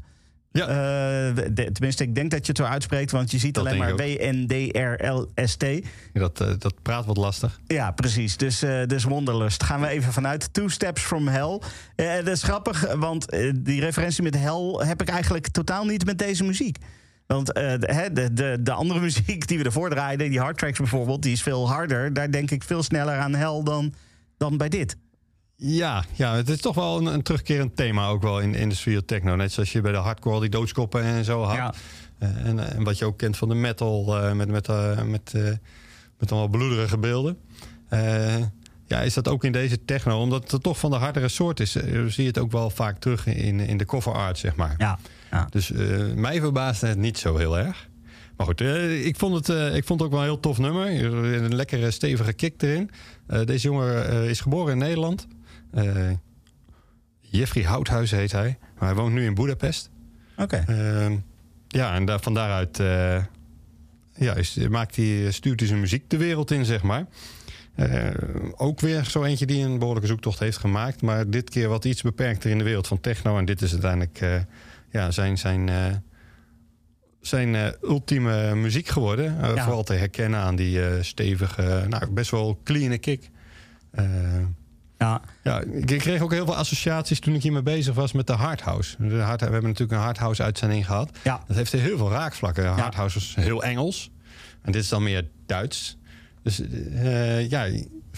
Ja. 0.58 0.68
Eh, 0.68 1.36
de- 1.54 1.72
tenminste, 1.72 2.04
ik 2.04 2.16
denk 2.16 2.32
dat 2.32 2.40
je 2.46 2.48
het 2.52 2.58
zo 2.58 2.64
uitspreekt, 2.64 3.12
want 3.12 3.32
je 3.32 3.38
ziet 3.38 3.54
Dat 3.54 3.66
alleen 3.66 3.78
maar 3.78 3.96
denk 3.96 4.20
W-N-D-R-L-S-T. 4.22 5.66
dat, 6.14 6.42
eh, 6.42 6.48
dat 6.60 6.74
praat 6.82 7.06
wat 7.06 7.18
lastig. 7.18 7.60
Ja, 7.68 7.92
precies. 7.92 8.38
Dus, 8.38 8.62
eh, 8.62 8.84
dus 8.86 9.04
Wonderlust. 9.04 9.64
Gaan 9.64 9.82
we 9.82 9.88
even 9.88 10.14
vanuit. 10.14 10.54
Two 10.54 10.68
Steps 10.68 11.02
from 11.02 11.28
Hell. 11.28 11.62
Eh, 11.96 12.16
dat 12.16 12.28
is 12.28 12.44
grappig, 12.44 12.94
want 12.96 13.30
eh, 13.30 13.52
die 13.56 13.80
referentie 13.80 14.24
met 14.24 14.38
hell 14.38 14.86
heb 14.88 15.02
ik 15.02 15.10
eigenlijk 15.10 15.48
totaal 15.48 15.86
niet 15.86 16.06
met 16.06 16.18
deze 16.18 16.44
muziek. 16.44 16.78
Want 17.28 17.52
eh, 17.54 17.70
de, 17.72 18.10
de, 18.14 18.34
de, 18.34 18.58
de 18.62 18.72
andere 18.72 19.00
muziek 19.08 19.48
die 19.48 19.58
we 19.58 19.64
ervoor 19.64 19.90
draaiden, 19.90 20.30
die 20.30 20.40
hard 20.40 20.58
tracks 20.58 20.78
bijvoorbeeld, 20.78 21.22
die 21.22 21.32
is 21.32 21.42
veel 21.42 21.70
harder. 21.70 22.14
Daar 22.14 22.32
denk 22.32 22.52
ik 22.52 22.64
veel 22.64 22.84
sneller 22.84 23.18
aan 23.18 23.36
hell 23.36 23.62
dan, 23.64 23.94
dan 24.38 24.58
bij 24.58 24.70
dit. 24.70 24.98
Ja, 25.60 26.04
ja, 26.14 26.36
het 26.36 26.50
is 26.50 26.62
toch 26.62 26.76
wel 26.76 26.98
een, 26.98 27.06
een 27.06 27.22
terugkerend 27.22 27.76
thema 27.76 28.08
ook 28.08 28.22
wel 28.22 28.40
in 28.40 28.52
de 28.52 28.60
industrial 28.60 29.06
techno. 29.06 29.36
Net 29.36 29.52
zoals 29.52 29.72
je 29.72 29.82
bij 29.82 29.92
de 29.92 29.98
hardcore 29.98 30.40
die 30.40 30.50
doodskoppen 30.50 31.04
en 31.04 31.26
zo 31.26 31.44
had. 31.44 31.56
Ja. 31.56 31.74
Eh, 32.20 32.46
en, 32.46 32.76
en 32.76 32.84
wat 32.84 32.98
je 32.98 33.06
ook 33.06 33.18
kent 33.18 33.38
van 33.38 33.50
de 33.50 33.56
metal 33.56 34.18
eh, 34.18 34.34
met, 34.34 34.48
met, 34.48 34.70
eh, 34.70 35.02
met, 35.02 35.34
met 36.20 36.32
allemaal 36.32 36.48
bloederige 36.48 36.98
beelden. 36.98 37.38
Ja, 38.86 39.02
is 39.02 39.14
dat 39.14 39.28
ook 39.28 39.44
in 39.44 39.52
deze 39.52 39.86
techno? 39.86 40.22
Omdat 40.22 40.52
het 40.52 40.64
toch 40.64 40.80
van 40.80 40.92
de 40.92 40.98
hardere 40.98 41.28
soort 41.28 41.60
is, 41.60 41.72
zie 41.72 42.24
je 42.24 42.28
het 42.28 42.38
ook 42.38 42.52
wel 42.52 42.70
vaak 42.70 43.00
terug 43.00 43.26
in, 43.26 43.60
in 43.60 43.78
de 43.78 43.86
cover 43.86 44.14
art, 44.14 44.38
zeg 44.38 44.56
maar. 44.56 44.76
Ja. 44.78 45.00
ja. 45.32 45.48
Dus 45.50 45.72
mij 46.16 46.40
verbaasde 46.40 46.88
het 46.88 46.98
niet 46.98 47.18
zo 47.18 47.38
heel 47.38 47.58
erg. 47.58 47.90
Maar 48.38 48.48
goed, 48.48 48.62
ik, 49.06 49.16
vond 49.18 49.48
het, 49.48 49.76
ik 49.76 49.86
vond 49.86 50.00
het 50.00 50.10
ook 50.10 50.12
wel 50.12 50.20
een 50.20 50.28
heel 50.32 50.40
tof 50.40 50.58
nummer. 50.58 51.04
Een 51.04 51.56
lekkere 51.56 51.92
stevige 51.92 52.34
kick 52.34 52.62
erin. 52.62 52.90
Deze 53.46 53.68
jongen 53.68 54.24
is 54.24 54.42
geboren 54.42 54.72
in 54.72 54.78
Nederland. 54.78 55.28
Eh, 55.78 56.10
Jeffrey 57.20 57.64
Houthuizen 57.64 58.18
heet 58.18 58.32
hij. 58.32 58.58
Maar 58.80 58.88
hij 58.88 58.98
woont 58.98 59.14
nu 59.14 59.26
in 59.26 59.34
Budapest. 59.34 59.90
Oké. 60.38 60.64
Ehm, 60.68 61.16
ja, 61.68 61.96
en 61.96 62.06
daar, 62.06 62.20
van 62.20 62.34
daaruit 62.34 62.80
eh, 62.80 63.24
ja, 64.14 64.36
is, 64.36 64.58
maakt 64.70 64.96
hij, 64.96 65.32
stuurt 65.32 65.60
hij 65.60 65.68
zijn 65.68 65.80
muziek 65.80 66.10
de 66.10 66.18
wereld 66.18 66.52
in, 66.52 66.66
zeg 66.66 66.84
maar. 66.84 67.06
Eh, 67.76 68.10
ook 68.56 68.80
weer 68.80 69.04
zo 69.04 69.24
eentje 69.24 69.46
die 69.46 69.64
een 69.64 69.80
behoorlijke 69.80 70.10
zoektocht 70.10 70.40
heeft 70.40 70.58
gemaakt. 70.58 71.02
Maar 71.02 71.30
dit 71.30 71.50
keer 71.50 71.68
wat 71.68 71.86
iets 71.86 72.02
beperkter 72.02 72.50
in 72.50 72.58
de 72.58 72.64
wereld 72.64 72.88
van 72.88 73.00
techno. 73.00 73.38
En 73.38 73.46
dit 73.46 73.62
is 73.62 73.72
uiteindelijk 73.72 74.46
ja, 74.92 75.12
zijn, 75.12 75.38
zijn, 75.38 75.70
zijn 77.22 77.74
ultieme 77.82 78.56
muziek 78.56 78.88
geworden. 78.88 79.38
Ja. 79.42 79.64
Vooral 79.64 79.84
te 79.84 79.94
herkennen 79.94 80.40
aan 80.40 80.56
die 80.56 81.04
stevige, 81.04 81.86
nou, 81.90 82.12
best 82.12 82.32
wel 82.32 82.60
clean 82.64 83.00
kick. 83.00 83.30
Ja. 84.98 85.22
ja, 85.44 85.62
ik 85.62 86.00
kreeg 86.00 86.22
ook 86.22 86.32
heel 86.32 86.46
veel 86.46 86.56
associaties 86.56 87.20
toen 87.20 87.36
ik 87.36 87.44
hiermee 87.44 87.62
bezig 87.62 87.96
was 87.96 88.12
met 88.12 88.28
de 88.28 88.34
hardhouse. 88.34 88.96
De 89.00 89.16
hard, 89.16 89.40
we 89.40 89.46
hebben 89.46 89.70
natuurlijk 89.70 89.92
een 89.92 90.06
hardhouse 90.06 90.44
uitzending 90.44 90.86
gehad. 90.86 91.18
Ja. 91.24 91.44
Dat 91.48 91.56
heeft 91.58 91.72
heel 91.72 91.98
veel 91.98 92.12
raakvlakken. 92.12 92.66
Hardhouse 92.66 93.18
is 93.18 93.36
heel 93.36 93.64
Engels. 93.64 94.12
En 94.62 94.72
dit 94.72 94.82
is 94.82 94.90
dan 94.90 95.04
meer 95.04 95.28
Duits. 95.46 95.98
Dus 96.44 96.62
eh, 96.62 97.50
ja, 97.50 97.68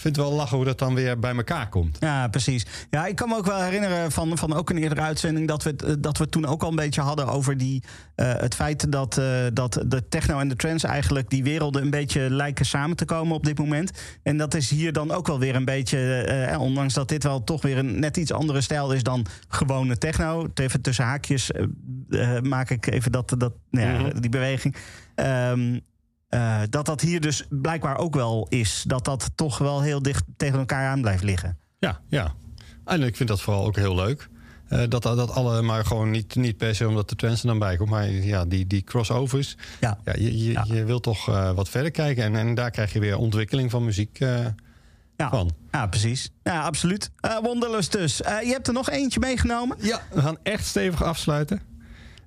vind 0.00 0.16
het 0.16 0.24
wel 0.24 0.34
lachen 0.34 0.56
hoe 0.56 0.64
dat 0.66 0.78
dan 0.78 0.94
weer 0.94 1.18
bij 1.18 1.34
elkaar 1.34 1.68
komt. 1.68 1.96
Ja, 2.00 2.28
precies. 2.28 2.66
Ja, 2.90 3.06
ik 3.06 3.16
kan 3.16 3.28
me 3.28 3.36
ook 3.36 3.46
wel 3.46 3.60
herinneren 3.62 4.12
van, 4.12 4.38
van 4.38 4.54
ook 4.54 4.70
een 4.70 4.78
eerdere 4.78 5.00
uitzending 5.00 5.48
dat 5.48 5.62
we, 5.62 5.70
het, 5.70 5.82
eh, 5.82 5.94
dat 5.98 6.16
we 6.16 6.22
het 6.22 6.32
toen 6.32 6.46
ook 6.46 6.62
al 6.62 6.68
een 6.70 6.76
beetje 6.76 7.00
hadden 7.00 7.26
over 7.26 7.56
die, 7.56 7.82
eh, 8.14 8.32
het 8.36 8.54
feit 8.54 8.92
dat, 8.92 9.18
eh, 9.18 9.26
dat 9.52 9.82
de 9.86 10.08
techno 10.08 10.38
en 10.38 10.48
de 10.48 10.56
trance 10.56 10.86
eigenlijk 10.86 11.30
die 11.30 11.42
werelden 11.42 11.82
een 11.82 11.90
beetje 11.90 12.30
lijken 12.30 12.64
samen 12.64 12.96
te 12.96 13.04
komen 13.04 13.34
op 13.34 13.44
dit 13.44 13.58
moment. 13.58 13.90
En 14.22 14.36
dat 14.36 14.54
is 14.54 14.70
hier 14.70 14.92
dan 14.92 15.10
ook 15.10 15.26
wel 15.26 15.38
weer 15.38 15.54
een 15.54 15.64
beetje, 15.64 15.98
eh, 16.22 16.60
ondanks 16.60 16.94
dat 16.94 17.08
dit 17.08 17.22
wel 17.22 17.44
toch 17.44 17.62
weer 17.62 17.78
een 17.78 17.98
net 18.00 18.16
iets 18.16 18.32
andere 18.32 18.60
stijl 18.60 18.92
is 18.92 19.02
dan 19.02 19.26
gewone 19.48 19.98
techno. 19.98 20.48
Even 20.54 20.80
tussen 20.80 21.04
haakjes 21.04 21.50
maak 22.42 22.70
ik 22.70 22.86
even 22.86 23.12
dat, 23.12 23.34
dat, 23.38 23.52
nou 23.70 23.86
ja, 23.88 23.98
Mhm. 23.98 24.20
die 24.20 24.30
beweging. 24.30 24.76
Ehm, 25.14 25.78
eh, 26.30 26.60
dat 26.70 26.86
dat 26.86 27.00
hier 27.00 27.20
dus 27.20 27.44
blijkbaar 27.48 27.96
ook 27.98 28.14
wel 28.14 28.46
is. 28.48 28.84
Dat 28.86 29.04
dat 29.04 29.30
toch 29.34 29.58
wel 29.58 29.82
heel 29.82 30.02
dicht 30.02 30.24
tegen 30.36 30.58
elkaar 30.58 30.88
aan 30.88 31.00
blijft 31.00 31.22
liggen. 31.22 31.58
Ja, 31.78 32.00
ja. 32.08 32.34
En 32.84 33.02
ik 33.02 33.16
vind 33.16 33.28
dat 33.28 33.40
vooral 33.40 33.64
ook 33.66 33.76
heel 33.76 33.94
leuk. 33.94 34.28
Eh, 34.68 34.82
dat, 34.88 35.02
dat 35.02 35.30
alle, 35.30 35.62
maar 35.62 35.84
gewoon 35.84 36.10
niet, 36.10 36.34
niet 36.34 36.56
per 36.56 36.74
se 36.74 36.88
omdat 36.88 37.08
de 37.08 37.14
trends 37.16 37.40
er 37.40 37.46
dan 37.46 37.58
bij 37.58 37.76
komt. 37.76 37.90
Maar 37.90 38.10
ja, 38.10 38.44
die, 38.44 38.66
die 38.66 38.82
crossovers. 38.82 39.56
Ja. 39.80 39.98
Ja, 40.04 40.12
je, 40.16 40.44
je, 40.44 40.52
Ja. 40.52 40.64
je 40.68 40.84
wilt 40.84 41.02
toch 41.02 41.28
eh, 41.28 41.50
wat 41.52 41.68
verder 41.68 41.90
kijken. 41.90 42.24
En, 42.24 42.36
en 42.36 42.54
daar 42.54 42.70
krijg 42.70 42.92
je 42.92 43.00
weer 43.00 43.16
ontwikkeling 43.16 43.70
van 43.70 43.84
muziek 43.84 44.18
Ja, 44.18 44.54
van. 45.30 45.50
ja 45.70 45.86
precies. 45.86 46.30
Ja, 46.42 46.62
absoluut. 46.62 47.10
Wonderlust 47.42 47.92
dus. 47.92 48.16
Je 48.16 48.50
hebt 48.50 48.66
er 48.66 48.72
nog 48.72 48.90
eentje 48.90 49.20
meegenomen. 49.20 49.76
Ja, 49.80 50.00
we 50.12 50.20
gaan 50.20 50.38
echt 50.42 50.66
stevig 50.66 51.02
afsluiten. 51.02 51.60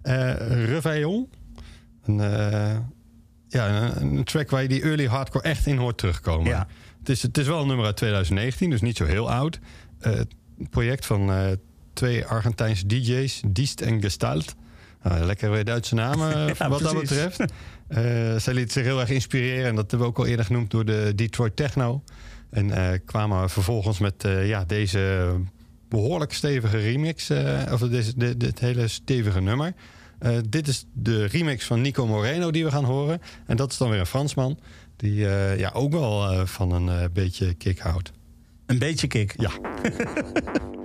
Eh 0.01 0.65
Réveillon. 0.65 1.29
Een, 2.03 2.19
ja, 3.53 3.95
een, 3.95 4.23
track 4.23 4.49
waar 4.49 4.61
je 4.61 4.67
die 4.67 4.81
early 4.81 5.05
hardcore 5.05 5.43
echt 5.43 5.65
in 5.65 5.77
hoort 5.77 5.97
terugkomen. 5.97 6.47
Ja. 6.47 6.67
Het, 6.99 7.09
is, 7.09 7.21
het 7.21 7.37
is 7.37 7.47
wel 7.47 7.61
een 7.61 7.67
nummer 7.67 7.85
uit 7.85 7.95
2019, 7.95 8.69
dus 8.69 8.81
niet 8.81 8.97
zo 8.97 9.05
heel 9.05 9.31
oud. 9.31 9.59
Het 9.99 10.27
project 10.69 11.05
van 11.05 11.31
eh, 11.31 11.45
twee 11.93 12.25
Argentijnse 12.25 12.87
DJ's, 12.87 13.41
Diest 13.47 13.81
en 13.81 14.01
Gestalt. 14.01 14.55
Nou, 15.03 15.23
lekker 15.23 15.51
weer 15.51 15.63
Duitse 15.63 15.95
namen 15.95 16.33
eh, 16.35 16.55
Ja, 16.55 16.69
wat 16.69 16.79
dat 16.79 16.99
betreft. 16.99 17.39
Eh 17.87 18.35
zij 18.37 18.53
liet 18.53 18.71
zich 18.71 18.83
heel 18.83 18.99
erg 18.99 19.09
inspireren. 19.09 19.65
En 19.65 19.75
dat 19.75 19.91
hebben 19.91 20.07
we 20.07 20.13
ook 20.13 20.19
al 20.19 20.25
eerder 20.25 20.45
genoemd 20.45 20.71
door 20.71 20.85
de 20.85 21.11
Detroit 21.15 21.55
Techno. 21.55 22.03
En 22.49 23.01
kwamen 23.05 23.49
vervolgens 23.49 23.99
met 23.99 24.27
ja, 24.43 24.65
deze 24.65 25.33
behoorlijk 25.89 26.33
stevige 26.33 26.77
remix. 26.77 27.31
of 27.71 27.79
deze, 27.79 28.13
dit, 28.17 28.39
dit 28.39 28.59
hele 28.59 28.87
stevige 28.87 29.41
nummer. 29.41 29.73
Eh, 30.23 30.37
dit 30.49 30.67
is 30.67 30.85
de 30.93 31.25
remix 31.25 31.65
van 31.65 31.81
Nico 31.81 32.07
Moreno 32.07 32.51
die 32.51 32.63
we 32.63 32.71
gaan 32.71 32.83
horen. 32.83 33.21
En 33.45 33.57
dat 33.57 33.71
is 33.71 33.77
dan 33.77 33.89
weer 33.89 33.99
een 33.99 34.05
Fransman. 34.05 34.59
Die 34.95 35.27
eh, 35.27 35.59
ja, 35.59 35.71
ook 35.73 35.91
wel 35.91 36.31
eh, 36.31 36.45
van 36.45 36.71
een 36.71 37.09
beetje 37.13 37.53
kick 37.53 37.79
houdt. 37.79 38.11
Een 38.65 38.79
beetje 38.79 39.07
kick. 39.07 39.33
Ja. 39.37 39.51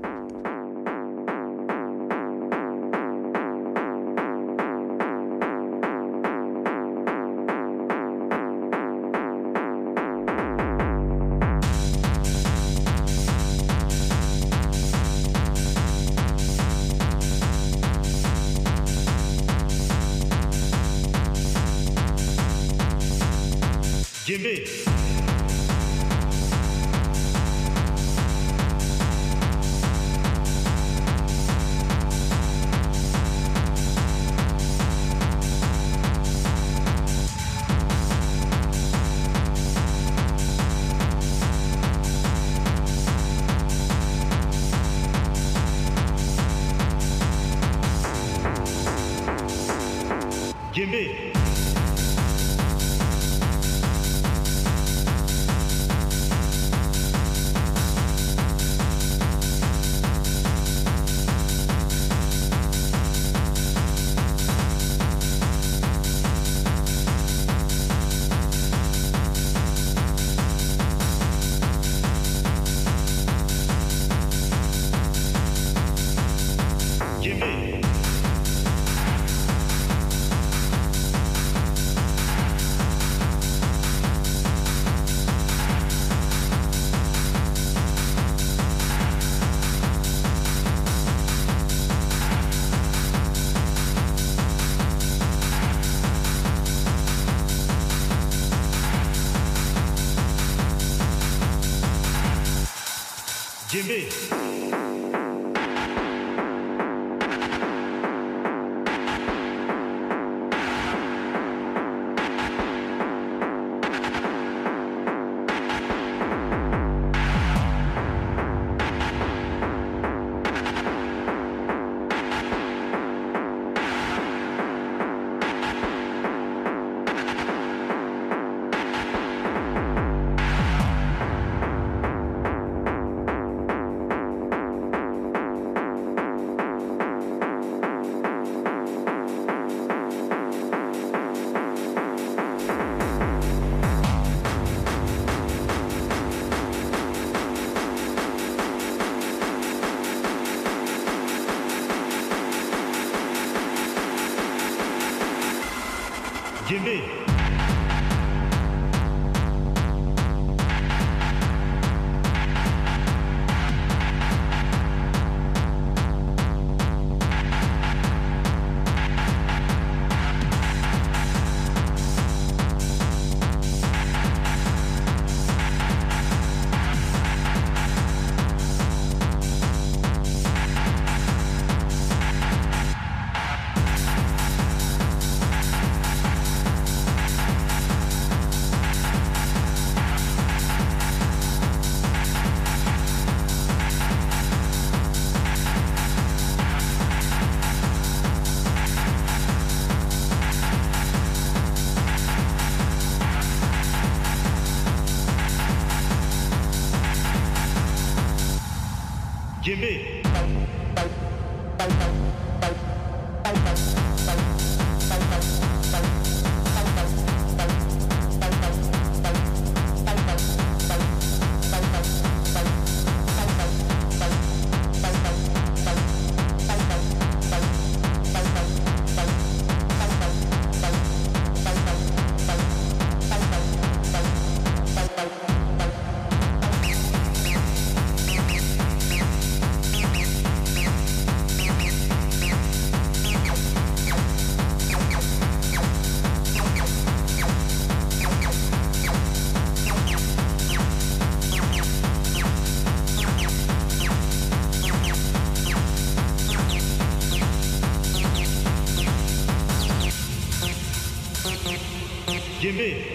Jimmy. 262.69 263.08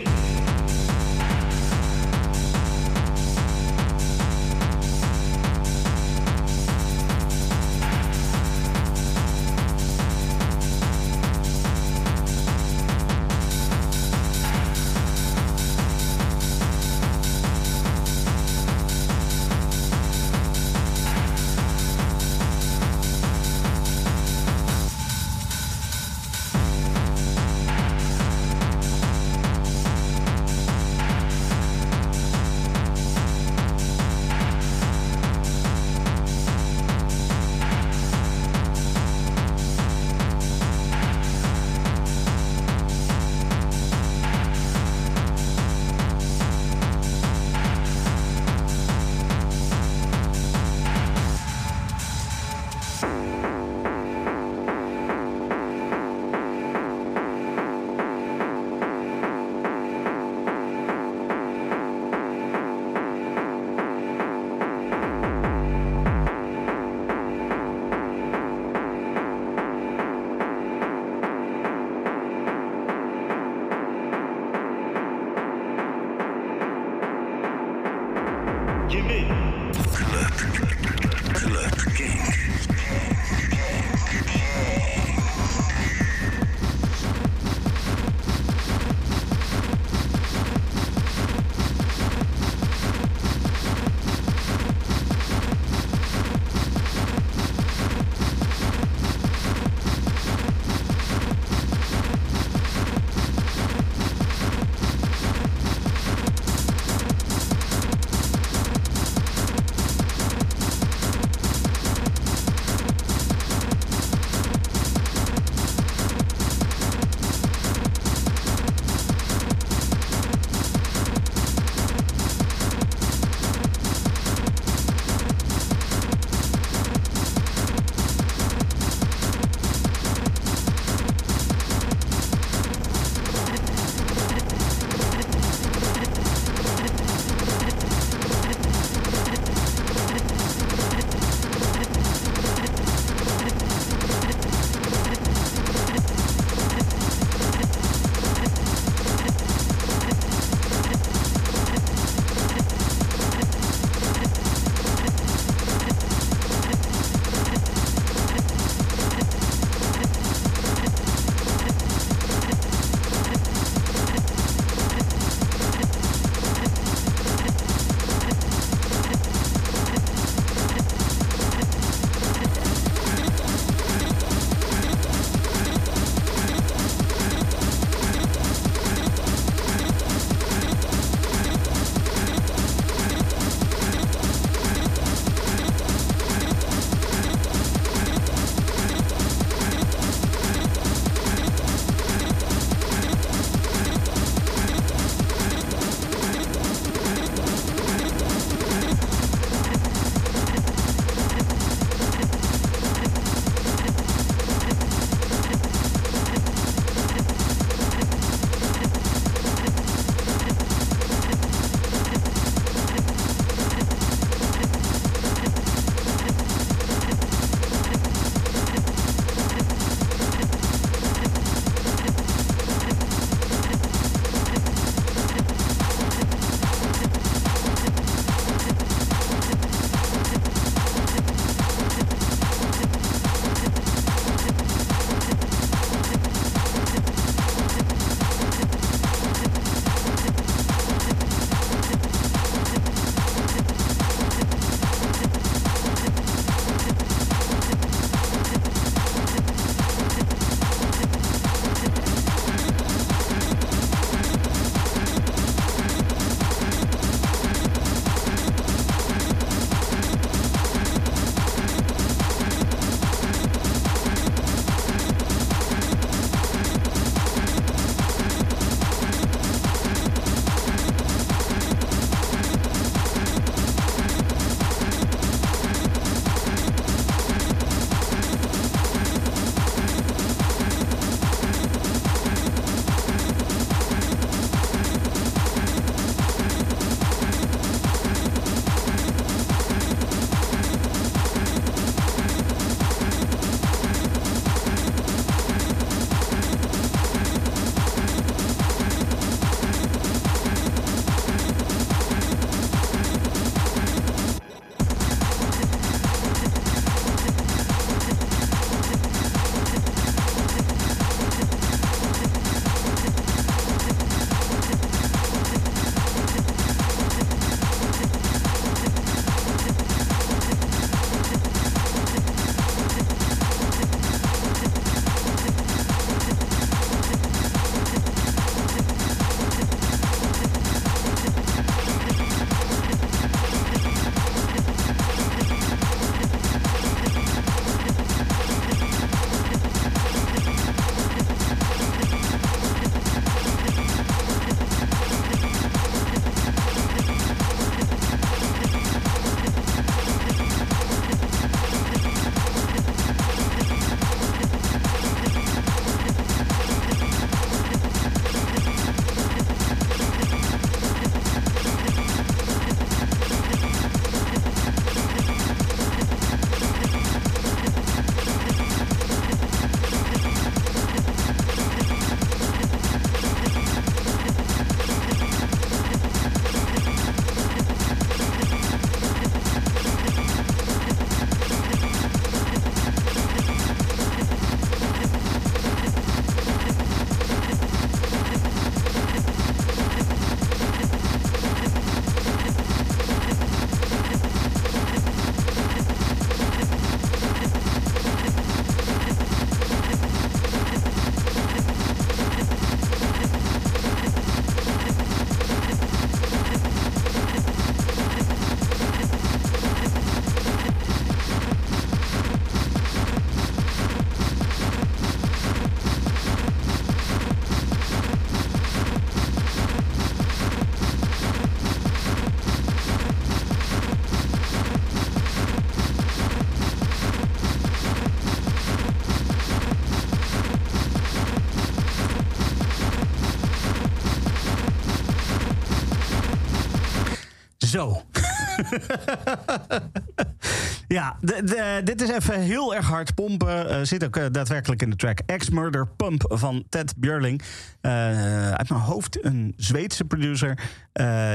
ja, 440.88 441.18
de- 441.22 441.82
dit 441.84 442.02
is 442.02 442.10
even 442.10 442.40
heel 442.40 442.76
erg 442.76 442.88
hard 442.88 443.16
pompen. 443.16 443.70
Eh, 443.70 443.80
zit 443.84 444.06
ook 444.06 444.18
eh, 444.18 444.26
daadwerkelijk 444.32 444.82
in 444.82 444.90
de 444.90 444.96
track 444.96 445.20
Ex-Murder 445.26 445.88
Pump 445.88 446.24
van 446.28 446.64
Ted 446.70 446.94
Björling. 446.98 447.42
Eh, 447.82 448.52
uit 448.52 448.70
mijn 448.70 448.82
hoofd 448.82 449.26
een 449.26 449.54
Zweedse 449.58 450.06
producer... 450.06 450.58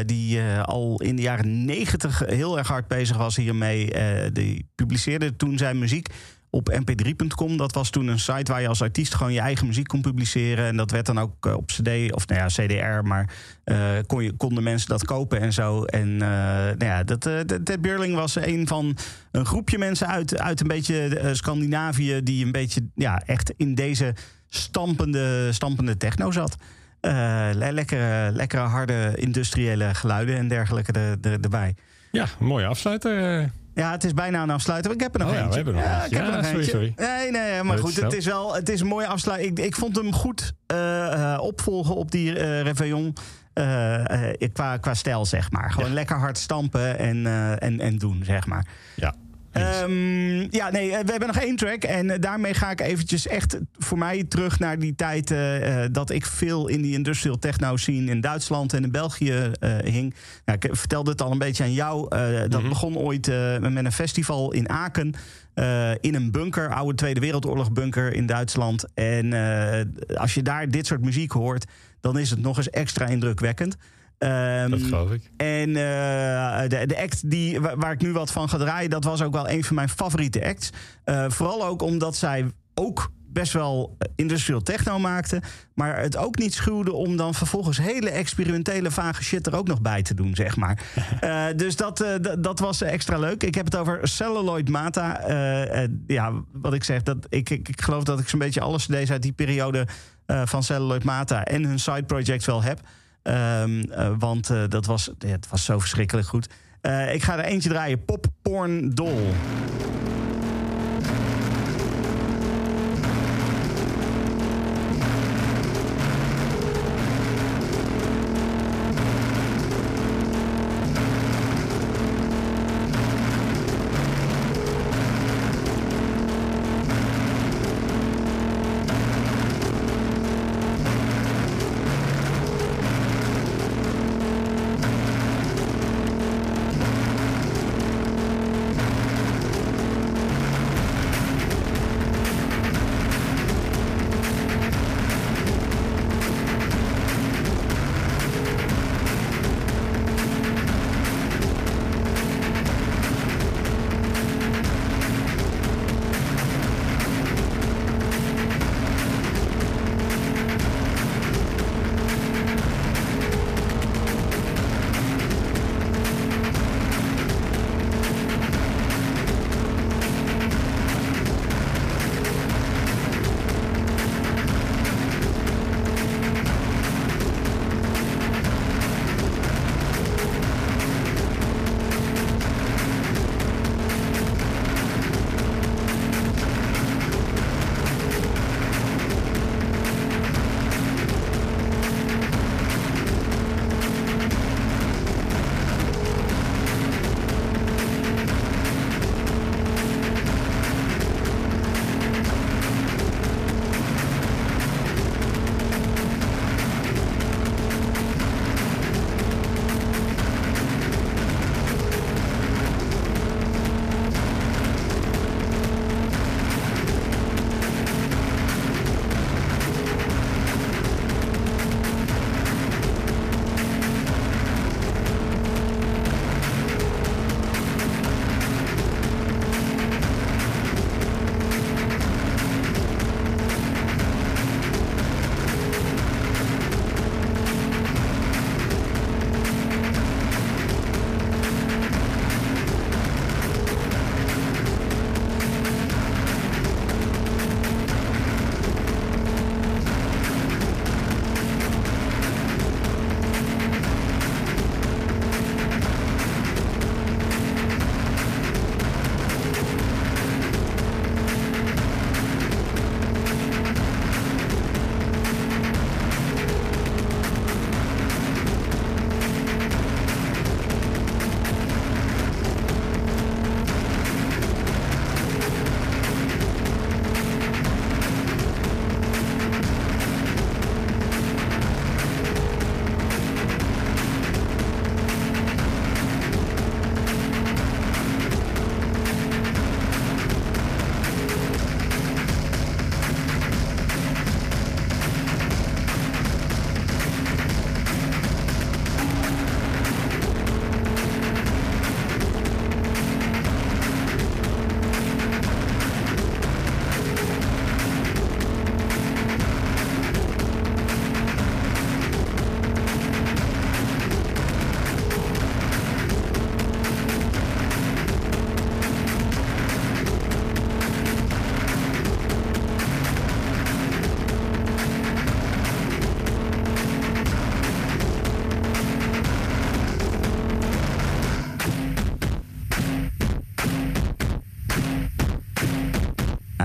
die 0.07 0.43
al 0.43 1.01
in 1.01 1.17
de 1.17 1.23
jaren 1.23 1.65
negentig 1.65 2.23
heel 2.27 2.59
erg 2.59 2.69
hard 2.69 2.89
bezig 2.89 3.17
was 3.17 3.37
hiermee. 3.37 3.93
Die 4.33 4.69
publiceerde 4.75 5.37
toen 5.37 5.59
zijn 5.59 5.79
muziek 5.79 6.09
op 6.51 6.71
mp3.com. 6.81 7.57
Dat 7.57 7.75
was 7.75 7.91
toen 7.91 8.07
een 8.07 8.19
site 8.19 8.53
waar 8.53 8.61
je 8.61 8.69
als 8.69 8.83
artiest 8.83 9.15
gewoon 9.15 9.33
je 9.33 9.41
eigen 9.41 9.67
muziek 9.67 9.87
kon 9.87 10.01
publiceren. 10.01 10.67
En 10.67 10.77
dat 10.77 10.91
werd 10.91 11.07
dan 11.07 11.19
ook 11.19 11.47
eh, 11.47 11.55
op 11.57 11.67
CD, 11.67 12.13
of 12.13 12.27
nou 12.27 12.41
ja, 12.41 12.47
CDR, 12.47 13.07
maar 13.07 13.31
eh, 13.65 13.91
kon 14.07 14.25
je, 14.25 14.33
konden 14.33 14.63
mensen 14.63 14.89
dat 14.89 15.05
kopen 15.05 15.41
en 15.41 15.53
zo. 15.53 15.85
En 15.85 16.09
eh, 16.13 16.29
nou 16.79 16.85
ja, 16.85 17.05
dat, 17.05 17.81
Björling 17.81 18.15
was 18.15 18.37
een 18.37 18.67
van 18.67 18.97
een 19.33 19.47
groepje 19.47 19.79
mensen 19.79 20.07
uit, 20.07 20.39
uit 20.39 20.61
een 20.61 20.69
beetje 20.69 21.31
Scandinavië... 21.33 22.23
die 22.23 22.45
een 22.45 22.53
beetje 22.53 22.89
ja, 22.95 23.23
echt 23.27 23.53
in 23.57 23.75
deze 23.75 24.15
stampende, 24.49 25.53
stampende 25.53 25.97
techno 25.97 26.31
zat. 26.31 26.57
Le- 27.01 27.71
lekkere, 27.73 28.31
lekkere, 28.33 28.63
harde 28.63 29.13
industriële 29.17 29.95
geluiden 29.95 30.37
en 30.37 30.49
dergelijke 30.49 30.93
er, 30.93 31.17
er- 31.21 31.41
erbij. 31.41 31.75
Ja, 32.13 32.27
mooie 32.39 32.67
afsluiter. 32.67 33.51
Ja, 33.79 33.91
het 33.91 34.05
is 34.05 34.15
bijna 34.15 34.43
een 34.43 34.51
afsluiter. 34.51 34.93
Ik 34.93 35.01
heb 35.01 35.15
er 35.15 35.21
nog 35.21 35.29
Oh 35.29 35.35
ja, 35.35 35.41
we 35.41 35.45
eentje. 35.45 35.63
hebben 35.63 35.75
nog 35.75 35.85
ja, 35.85 36.03
eentje. 36.03 36.09
ik 36.17 36.17
heb 36.17 36.27
er 36.27 36.37
nog 36.37 36.45
sorry, 36.45 36.59
eentje. 36.59 36.71
sorry. 36.71 36.93
Nee, 36.97 37.31
nee, 37.31 37.63
maar 37.63 37.79
goed, 37.79 37.97
het 37.97 38.13
is 38.13 38.25
wel 38.27 38.55
het 38.55 38.69
is 38.69 38.81
een 38.81 38.87
mooie 38.87 39.07
afsluiting. 39.07 39.59
Ik, 39.59 39.65
ik 39.65 39.75
vond 39.77 39.97
hem 39.97 40.13
goed 40.13 40.53
eh, 40.67 41.33
eh, 41.35 41.41
opvolgen 41.43 41.95
op 41.95 42.11
die 42.11 42.33
Réveillon. 42.63 43.15
eh, 43.53 44.31
eh, 44.33 44.53
qua, 44.53 44.77
qua 44.77 44.95
stijl, 44.95 45.25
zeg 45.27 45.51
maar. 45.51 45.71
Gewoon 45.73 45.93
lekker 45.93 46.17
hard 46.17 46.39
stampen 46.39 46.99
en, 46.99 47.27
en, 47.59 47.81
en 47.81 47.99
doen, 47.99 48.23
zeg 48.25 48.47
maar. 48.47 48.67
Ja. 48.95 49.15
Ehm, 49.53 50.47
ja, 50.51 50.71
nee, 50.71 50.93
eh, 50.93 51.05
we 51.05 51.11
hebben 51.11 51.27
nog 51.29 51.37
één 51.39 51.57
track. 51.57 51.83
En 51.83 52.11
eh, 52.11 52.21
daarmee 52.21 52.55
ga 52.55 52.71
ik 52.71 52.81
eventjes 52.81 53.27
echt 53.27 53.59
voor 53.79 53.99
mij 53.99 54.25
terug 54.25 54.59
naar 54.59 54.79
die 54.79 54.95
tijd... 54.95 55.31
eh, 55.31 55.85
dat 55.93 56.11
ik 56.11 56.27
veel 56.27 56.69
in 56.69 56.83
die 56.83 56.93
industrial 56.95 57.39
techno 57.39 57.77
scene 57.77 58.11
in 58.11 58.21
Duitsland 58.21 58.73
en 58.73 58.83
in 58.83 58.91
België 58.91 59.51
hing. 59.85 60.15
Ik 60.45 60.69
vertelde 60.71 61.11
het 61.11 61.23
al 61.23 61.31
een 61.33 61.39
beetje 61.39 61.63
aan 61.63 61.73
jou. 61.73 62.09
dat 62.49 62.61
Mhm. 62.61 62.69
begon 62.69 62.97
ooit 62.97 63.27
met 63.61 63.85
een 63.85 63.93
festival 63.93 64.53
in 64.53 64.69
Aken. 64.69 65.15
in 66.01 66.15
een 66.15 66.31
bunker, 66.31 66.75
oude 66.75 66.95
Tweede 66.95 67.21
Wereldoorlog 67.21 67.73
bunker 67.73 68.13
in 68.13 68.27
Duitsland. 68.27 68.85
En 68.95 69.33
als 70.15 70.35
je 70.35 70.43
daar 70.43 70.69
dit 70.71 70.87
soort 70.87 71.01
muziek 71.03 71.33
hoort... 71.33 71.65
dan 72.01 72.19
is 72.19 72.31
het 72.31 72.41
nog 72.41 72.57
eens 72.57 72.71
extra 72.71 73.07
indrukwekkend. 73.07 73.77
Ehm, 74.19 74.71
dat 74.71 74.83
geloof 74.83 75.11
ik. 75.11 75.31
en 75.37 75.69
eh, 75.69 76.69
de, 76.69 76.87
de 76.87 76.99
act 77.03 77.31
die, 77.31 77.61
wa- 77.61 77.77
waar 77.77 77.93
ik 77.93 78.03
nu 78.03 78.13
wat 78.13 78.33
van 78.33 78.49
ga 78.49 78.57
draaien, 78.59 78.91
dat 78.91 79.05
was 79.05 79.23
ook 79.23 79.33
wel 79.33 79.49
een 79.51 79.65
van 79.65 79.75
mijn 79.77 79.89
favoriete 79.89 80.45
acts. 80.45 80.71
Eh, 81.05 81.25
vooral 81.29 81.65
ook 81.67 81.83
omdat 81.83 82.17
zij 82.17 82.47
ook 82.75 83.11
best 83.33 83.53
wel 83.53 83.97
eh, 83.99 84.09
industrial 84.17 84.61
techno 84.61 84.99
maakten. 84.99 85.43
Maar 85.75 85.99
het 86.01 86.17
ook 86.17 86.39
niet 86.39 86.55
schuwde 86.55 86.93
om 86.93 87.17
dan 87.17 87.35
vervolgens 87.35 87.79
hele 87.79 88.11
experimentele 88.11 88.91
vage 88.91 89.23
shit 89.25 89.47
er 89.47 89.57
ook 89.57 89.69
nog 89.69 89.81
bij 89.81 90.03
te 90.03 90.15
doen, 90.15 90.35
zeg 90.35 90.57
maar. 90.57 90.83
Dus 91.57 91.77
dat, 91.77 92.05
dat 92.39 92.59
was 92.59 92.83
extra 92.83 93.19
leuk. 93.19 93.43
Ik 93.43 93.55
heb 93.55 93.65
het 93.65 93.77
over 93.77 94.09
Celluloid 94.09 94.69
Mata. 94.69 95.21
Ja, 96.07 96.33
wat 96.53 96.75
ik 96.75 96.85
zeg, 96.85 97.03
dat, 97.03 97.17
ik, 97.29 97.51
ik, 97.51 97.69
ik 97.69 97.81
geloof 97.83 98.03
dat 98.05 98.21
ik 98.21 98.29
zo'n 98.29 98.39
beetje 98.39 98.61
alle 98.61 98.79
cd's 98.79 99.11
uit 99.11 99.23
die 99.23 99.33
periode 99.33 99.87
van 100.27 100.63
Celluloid 100.63 101.05
Mata 101.05 101.45
en 101.45 101.65
hun 101.65 101.79
side 101.79 102.03
projects 102.05 102.47
wel 102.47 102.63
heb. 102.63 102.81
Ehm, 103.29 103.81
eh, 103.81 104.11
want 104.19 104.51
eh, 104.51 104.63
dat 104.69 104.87
was, 104.87 105.11
het 105.19 105.49
was 105.49 105.65
zo 105.65 105.79
verschrikkelijk 105.79 106.27
goed. 106.27 106.49
Eh, 106.81 107.15
ik 107.15 107.23
ga 107.23 107.39
er 107.39 107.45
eentje 107.45 107.69
draaien. 107.69 108.05
Pop 108.05 108.27
Porn 108.43 108.95
Doll. 108.95 109.33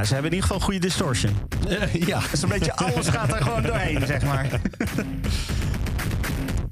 Nou, 0.04 0.16
ze 0.16 0.22
hebben 0.22 0.32
in 0.32 0.38
ieder 0.38 0.56
geval 0.56 0.66
goede 0.66 0.88
distortion. 0.88 1.34
ja. 2.06 2.22
Dus 2.32 2.41
een 2.41 2.49
beetje 2.49 2.76
alles 2.86 3.08
gaat 3.08 3.34
er 3.34 3.41
gewoon 3.41 3.62
doorheen, 3.62 4.06
zeg 4.06 4.24
maar. 4.24 4.47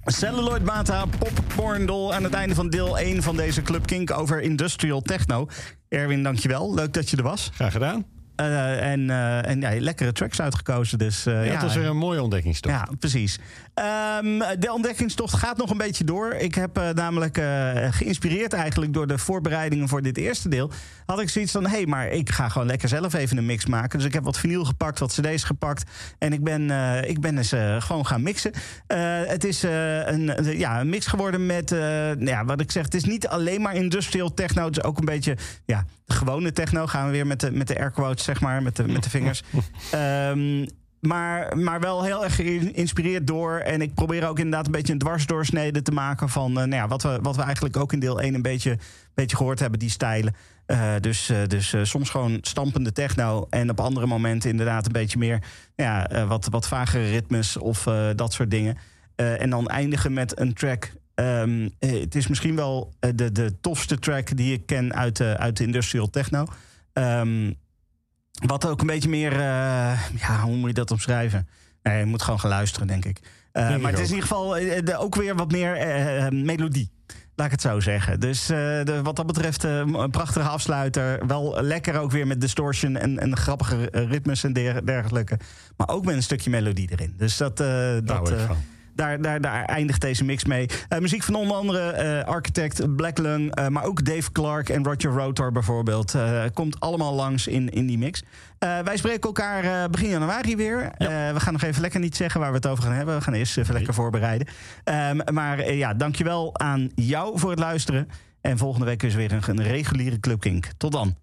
Celluloid 0.05 0.63
Mata, 0.63 1.05
Popcorn 1.05 1.85
Doll 1.85 2.11
aan 2.11 2.23
het 2.23 2.33
einde 2.33 2.55
van 2.55 2.69
deel 2.69 2.99
1 2.99 3.23
van 3.23 3.35
deze 3.35 3.61
Club 3.61 3.85
Kink 3.85 4.11
over 4.11 4.41
industrial 4.41 5.01
techno. 5.01 5.47
Erwin, 5.89 6.23
dankjewel. 6.23 6.73
Leuk 6.73 6.93
dat 6.93 7.09
je 7.09 7.17
er 7.17 7.23
was. 7.23 7.49
Graag 7.53 7.71
gedaan. 7.71 8.05
Eh, 8.41 8.91
en 8.91 9.09
eh, 9.09 9.47
en 9.47 9.61
ja, 9.61 9.79
lekkere 9.79 10.11
tracks 10.11 10.41
uitgekozen. 10.41 10.97
Dus, 10.97 11.25
eh, 11.25 11.45
Ja, 11.45 11.51
het 11.51 11.61
was 11.61 11.75
weer 11.75 11.85
een 11.85 11.97
mooie 11.97 12.21
ontdekkingstocht. 12.21 12.75
ja, 12.75 12.87
precies. 12.99 13.39
Ehm, 13.73 14.39
de 14.59 14.71
ontdekkingstocht 14.73 15.33
gaat 15.33 15.57
nog 15.57 15.69
een 15.69 15.77
beetje 15.77 16.03
door. 16.03 16.33
Ik 16.33 16.55
heb 16.55 16.93
namelijk 16.93 17.41
geïnspireerd 17.89 18.53
eigenlijk 18.53 18.93
door 18.93 19.07
de 19.07 19.17
voorbereidingen 19.17 19.87
voor 19.87 20.01
dit 20.01 20.17
eerste 20.17 20.49
deel. 20.49 20.71
Had 21.05 21.19
ik 21.19 21.29
zoiets 21.29 21.51
van, 21.51 21.63
hé, 21.63 21.69
hey, 21.69 21.85
maar 21.85 22.07
ik 22.07 22.29
ga 22.29 22.49
gewoon 22.49 22.67
lekker 22.67 22.89
zelf 22.89 23.13
even 23.13 23.37
een 23.37 23.45
mix 23.45 23.65
maken. 23.65 23.97
Dus 23.97 24.07
ik 24.07 24.13
heb 24.13 24.23
wat 24.23 24.37
vinyl 24.37 24.65
gepakt, 24.65 24.99
wat 24.99 25.19
cd's 25.19 25.43
gepakt. 25.43 25.83
En 26.17 26.33
ik 26.33 26.43
ben, 26.43 26.69
ik 27.09 27.19
ben 27.19 27.37
eens 27.37 27.51
eh, 27.51 27.81
gewoon 27.81 28.05
gaan 28.05 28.21
mixen. 28.21 28.51
Het 29.27 29.43
is 29.43 29.63
een, 29.63 30.57
ja, 30.57 30.79
een 30.79 30.89
mix 30.89 31.05
geworden 31.05 31.45
met, 31.45 31.69
nou 31.69 32.25
ja, 32.25 32.45
wat 32.45 32.61
ik 32.61 32.71
zeg, 32.71 32.83
het 32.83 32.93
is 32.93 33.03
niet 33.03 33.27
alleen 33.27 33.61
maar 33.61 33.75
industrial 33.75 34.33
techno. 34.33 34.65
Het 34.65 34.77
is 34.77 34.83
ook 34.83 34.97
een 34.97 35.05
beetje, 35.05 35.37
ja, 35.65 35.85
gewone 36.07 36.51
techno. 36.51 36.87
Gaan 36.87 37.05
we 37.05 37.11
weer 37.11 37.27
met 37.27 37.39
de, 37.39 37.51
met 37.51 37.67
de 37.67 37.79
air 37.79 37.91
quotes, 37.91 38.23
zeg 38.31 38.41
maar, 38.41 38.63
met 38.63 38.75
de, 38.75 38.87
met 38.87 39.03
de 39.03 39.09
vingers. 39.09 39.43
Ehm, 39.91 40.65
maar, 40.99 41.57
maar 41.57 41.79
wel 41.79 42.03
heel 42.03 42.23
erg 42.23 42.35
geïnspireerd 42.35 43.27
door. 43.27 43.57
En 43.57 43.81
ik 43.81 43.93
probeer 43.93 44.27
ook 44.27 44.37
inderdaad 44.37 44.65
een 44.65 44.71
beetje 44.71 44.93
een 44.93 44.99
dwarsdoorsnede 44.99 45.81
te 45.81 45.91
maken 45.91 46.29
van 46.29 46.49
eh, 46.49 46.55
nou 46.55 46.75
ja, 46.75 46.87
wat, 46.87 47.03
we, 47.03 47.19
wat 47.21 47.35
we 47.35 47.41
eigenlijk 47.41 47.77
ook 47.77 47.93
in 47.93 47.99
deel 47.99 48.21
1 48.21 48.33
een 48.33 48.41
beetje, 48.41 48.77
beetje 49.13 49.37
gehoord 49.37 49.59
hebben, 49.59 49.79
die 49.79 49.89
stijlen. 49.89 50.35
Eh, 50.65 50.93
dus 50.99 51.29
eh, 51.29 51.37
dus 51.47 51.75
soms 51.81 52.09
gewoon 52.09 52.37
stampende 52.41 52.91
techno. 52.91 53.47
En 53.49 53.69
op 53.69 53.79
andere 53.79 54.05
momenten 54.05 54.49
inderdaad 54.49 54.85
een 54.85 54.91
beetje 54.91 55.17
meer 55.17 55.43
ja, 55.75 56.09
eh, 56.09 56.27
wat, 56.27 56.47
wat 56.49 56.67
vagere 56.67 57.09
ritmes 57.09 57.57
of 57.57 57.83
dat 58.15 58.33
soort 58.33 58.51
dingen. 58.51 58.77
En 59.15 59.49
dan 59.49 59.67
eindigen 59.67 60.13
met 60.13 60.39
een 60.39 60.53
track. 60.53 60.91
Ehm, 61.21 61.69
eh, 61.79 61.99
het 61.99 62.15
is 62.15 62.27
misschien 62.27 62.55
wel 62.55 62.93
de, 63.15 63.31
de 63.31 63.59
tofste 63.61 63.99
track 63.99 64.37
die 64.37 64.53
ik 64.53 64.65
ken 64.65 64.93
uit, 64.93 65.17
de 65.17 65.37
uit 65.37 65.57
de 65.57 65.63
industrial 65.63 66.09
techno. 66.09 66.45
Ehm, 66.93 67.51
wat 68.45 68.67
ook 68.67 68.81
een 68.81 68.87
beetje 68.87 69.09
meer, 69.09 69.31
eh, 69.31 69.39
ja, 70.19 70.39
hoe 70.43 70.55
moet 70.55 70.67
je 70.67 70.73
dat 70.73 70.91
omschrijven? 70.91 71.47
Nee, 71.83 71.99
je 71.99 72.05
moet 72.05 72.21
gewoon 72.21 72.39
gaan 72.39 72.49
luisteren, 72.49 72.87
denk 72.87 73.05
ik. 73.05 73.19
Eh, 73.51 73.63
Denk 73.63 73.75
ik 73.75 73.81
maar 73.81 73.91
het 73.91 73.99
is 73.99 74.07
in 74.09 74.13
ieder 74.15 74.27
geval 74.29 74.57
eh, 74.57 74.85
de- 74.85 74.97
ook 74.97 75.15
weer 75.15 75.35
wat 75.35 75.51
meer 75.51 75.77
melodie. 76.33 76.91
Laat 77.35 77.45
ik 77.45 77.51
het 77.51 77.61
zo 77.61 77.79
zeggen. 77.79 78.19
Dus 78.19 78.45
de, 78.45 78.99
wat 79.03 79.15
dat 79.15 79.25
betreft 79.25 79.63
een 79.63 80.09
prachtige 80.11 80.47
afsluiter. 80.47 81.27
Wel 81.27 81.61
lekker 81.61 81.99
ook 81.99 82.11
weer 82.11 82.27
met 82.27 82.41
distortion 82.41 82.97
en, 82.97 83.19
en 83.19 83.37
grappige 83.37 83.89
ritmes 83.91 84.43
en 84.43 84.53
der- 84.53 84.85
dergelijke. 84.85 85.39
Maar 85.77 85.89
ook 85.89 86.05
met 86.05 86.15
een 86.15 86.23
stukje 86.23 86.49
melodie 86.49 86.89
erin. 86.91 87.13
Dus 87.17 87.37
dat, 87.37 87.57
dat. 87.57 88.31
Daar, 89.01 89.21
daar, 89.21 89.41
daar 89.41 89.65
eindigt 89.65 90.01
deze 90.01 90.23
mix 90.23 90.45
mee. 90.45 90.69
Eh, 90.89 90.99
muziek 90.99 91.23
van 91.23 91.35
onder 91.35 91.55
andere 91.57 91.89
eh, 91.91 92.23
Architect, 92.27 92.95
Black 92.95 93.17
Lung, 93.17 93.55
eh, 93.55 93.67
maar 93.67 93.83
ook 93.83 94.05
Dave 94.05 94.31
Clark 94.31 94.69
en 94.69 94.83
Roger 94.83 95.11
Rotor 95.11 95.51
bijvoorbeeld. 95.51 96.15
eh, 96.15 96.43
komt 96.53 96.79
allemaal 96.79 97.13
langs 97.13 97.47
in, 97.47 97.69
in 97.69 97.85
die 97.87 97.97
mix. 97.97 98.23
Eh, 98.59 98.79
wij 98.79 98.97
spreken 98.97 99.21
elkaar 99.21 99.63
eh, 99.63 99.89
begin 99.89 100.09
januari 100.09 100.55
weer. 100.55 100.91
Eh, 100.97 101.07
we 101.07 101.39
gaan 101.39 101.53
nog 101.53 101.61
even 101.61 101.81
lekker 101.81 101.99
niet 101.99 102.15
zeggen 102.15 102.39
waar 102.39 102.49
we 102.49 102.55
het 102.55 102.67
over 102.67 102.83
gaan 102.83 102.93
hebben. 102.93 103.15
We 103.15 103.21
gaan 103.21 103.33
eerst 103.33 103.57
even 103.57 103.73
lekker 103.73 103.93
voorbereiden. 103.93 104.47
Ehm, 104.83 105.19
maar 105.33 105.73
ja, 105.73 105.93
dankjewel 105.93 106.59
aan 106.59 106.89
jou 106.95 107.39
voor 107.39 107.49
het 107.49 107.59
luisteren. 107.59 108.07
En 108.41 108.57
volgende 108.57 108.85
week 108.85 109.03
is 109.03 109.15
weer 109.15 109.31
een, 109.31 109.41
een 109.45 109.63
reguliere 109.63 110.19
Club 110.19 110.39
Kink. 110.39 110.67
Tot 110.77 110.91
dan. 110.91 111.15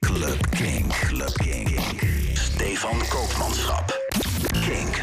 Club 0.00 0.50
King. 0.50 0.86
Club 0.86 1.32
King. 1.32 1.80
Stefan 2.34 2.98
Koopmanschap. 3.08 3.99
King. 4.70 4.94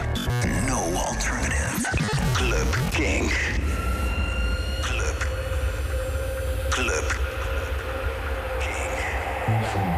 No 0.65 0.79
alternative. 0.95 1.83
Club 2.33 2.73
King. 2.93 3.29
Club. 4.81 5.17
Club. 6.71 7.03
King. 8.61 9.96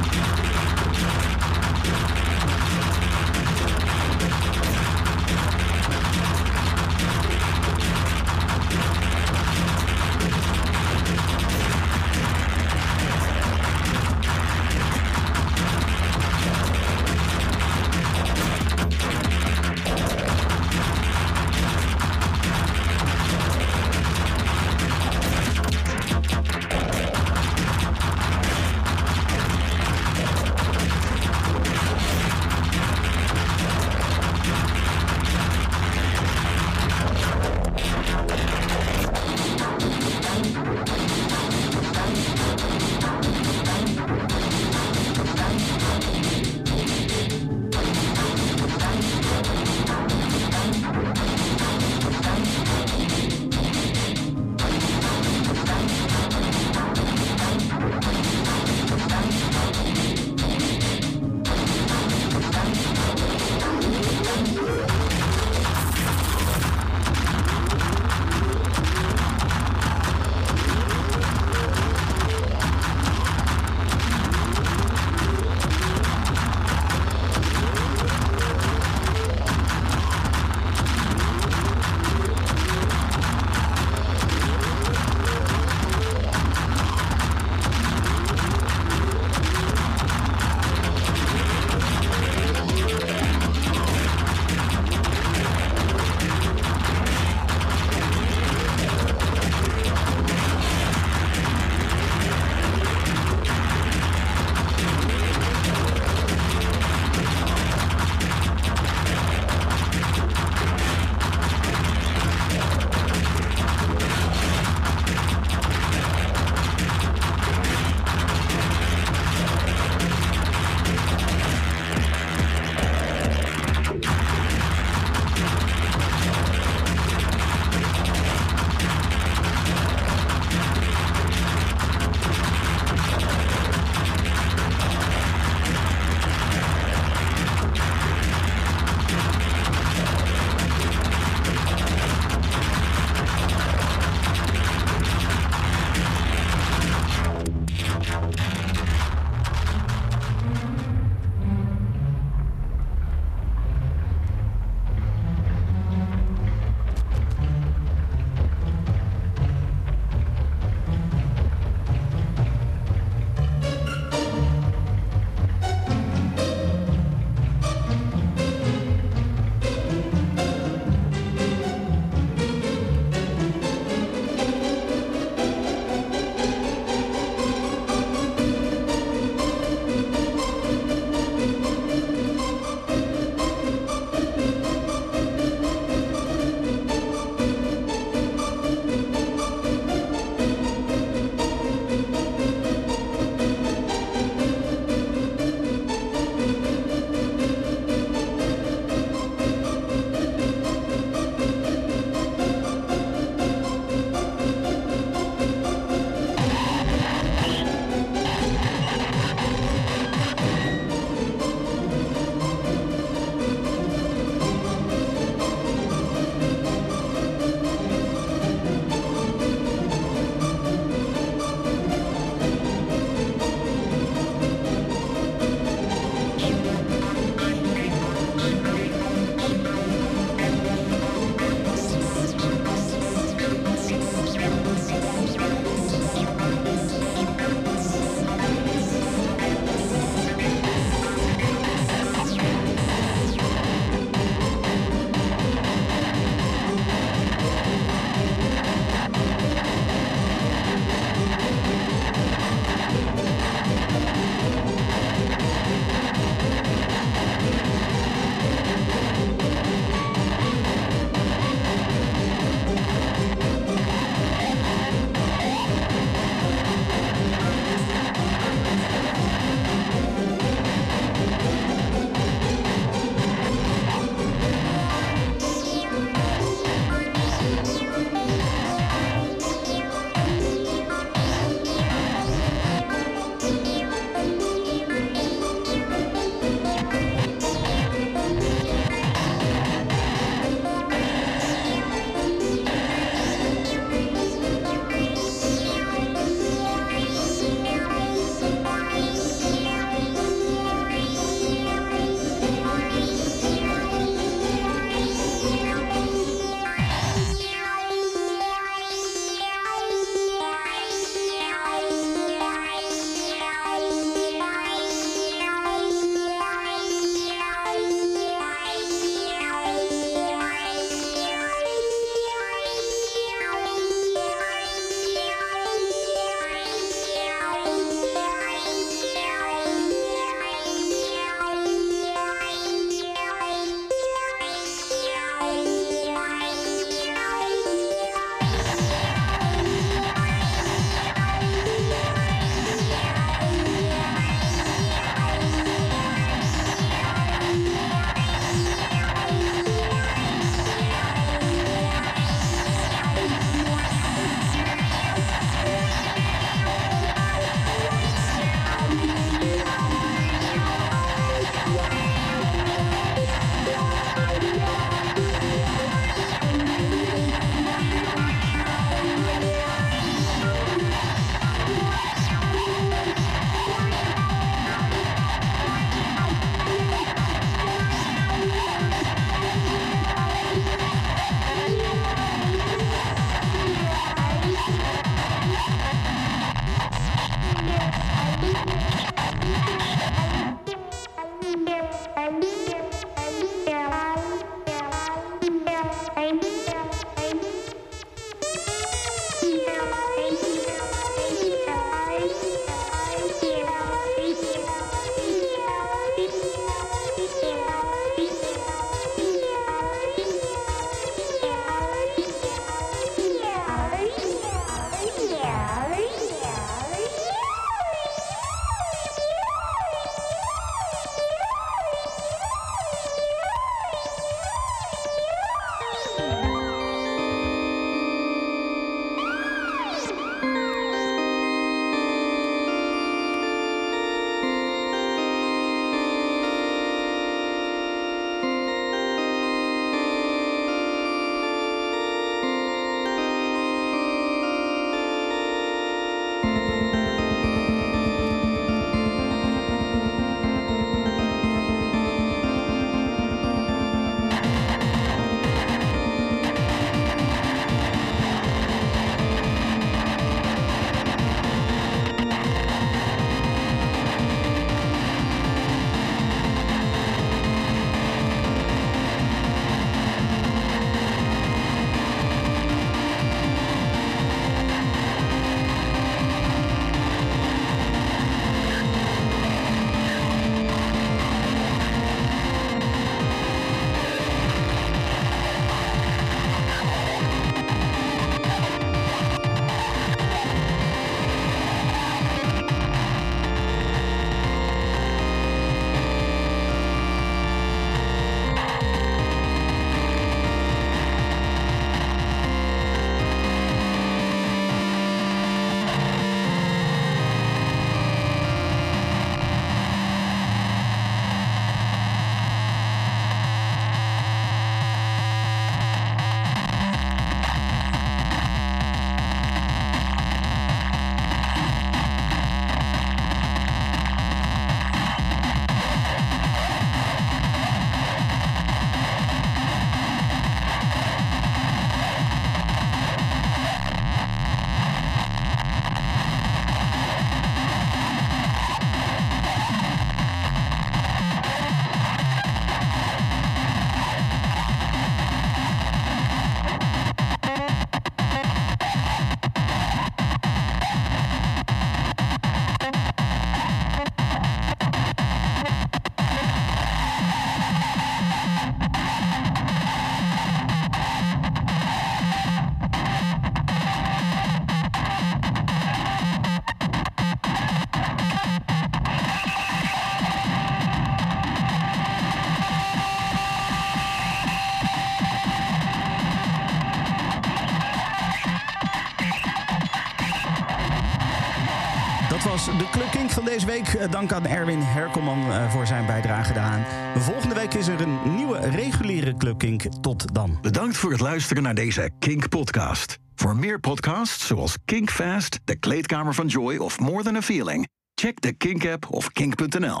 Deze 583.50 583.66
week. 583.66 583.88
Eh, 583.88 584.10
Dank 584.10 584.32
aan 584.32 584.46
Erwin 584.46 584.80
Herkelman 584.80 585.52
eh, 585.52 585.70
voor 585.70 585.86
zijn 585.86 586.06
bijdrage 586.06 586.52
daaraan. 586.52 586.84
Volgende 587.16 587.54
week 587.54 587.74
is 587.74 587.88
er 587.88 588.00
een 588.00 588.34
nieuwe 588.34 588.58
reguliere 588.58 589.36
Club 589.36 589.58
Kink. 589.58 589.82
Tot 590.00 590.34
dan. 590.34 590.58
Bedankt 590.62 590.96
voor 590.96 591.10
het 591.10 591.20
luisteren 591.20 591.62
naar 591.62 591.74
deze 591.74 592.10
Kink-podcast. 592.18 593.18
Voor 593.34 593.56
meer 593.56 593.80
podcasts 593.80 594.46
zoals 594.46 594.76
Kink 594.84 595.10
Fast, 595.10 595.60
De 595.64 595.78
Kleedkamer 595.78 596.34
van 596.34 596.46
Joy 596.46 596.76
of 596.76 596.98
More 596.98 597.22
Than 597.22 597.36
a 597.36 597.42
Feeling... 597.42 597.88
check 598.14 598.40
de 598.40 598.52
Kink-app 598.52 599.06
of 599.10 599.32
kink.nl. 599.32 600.00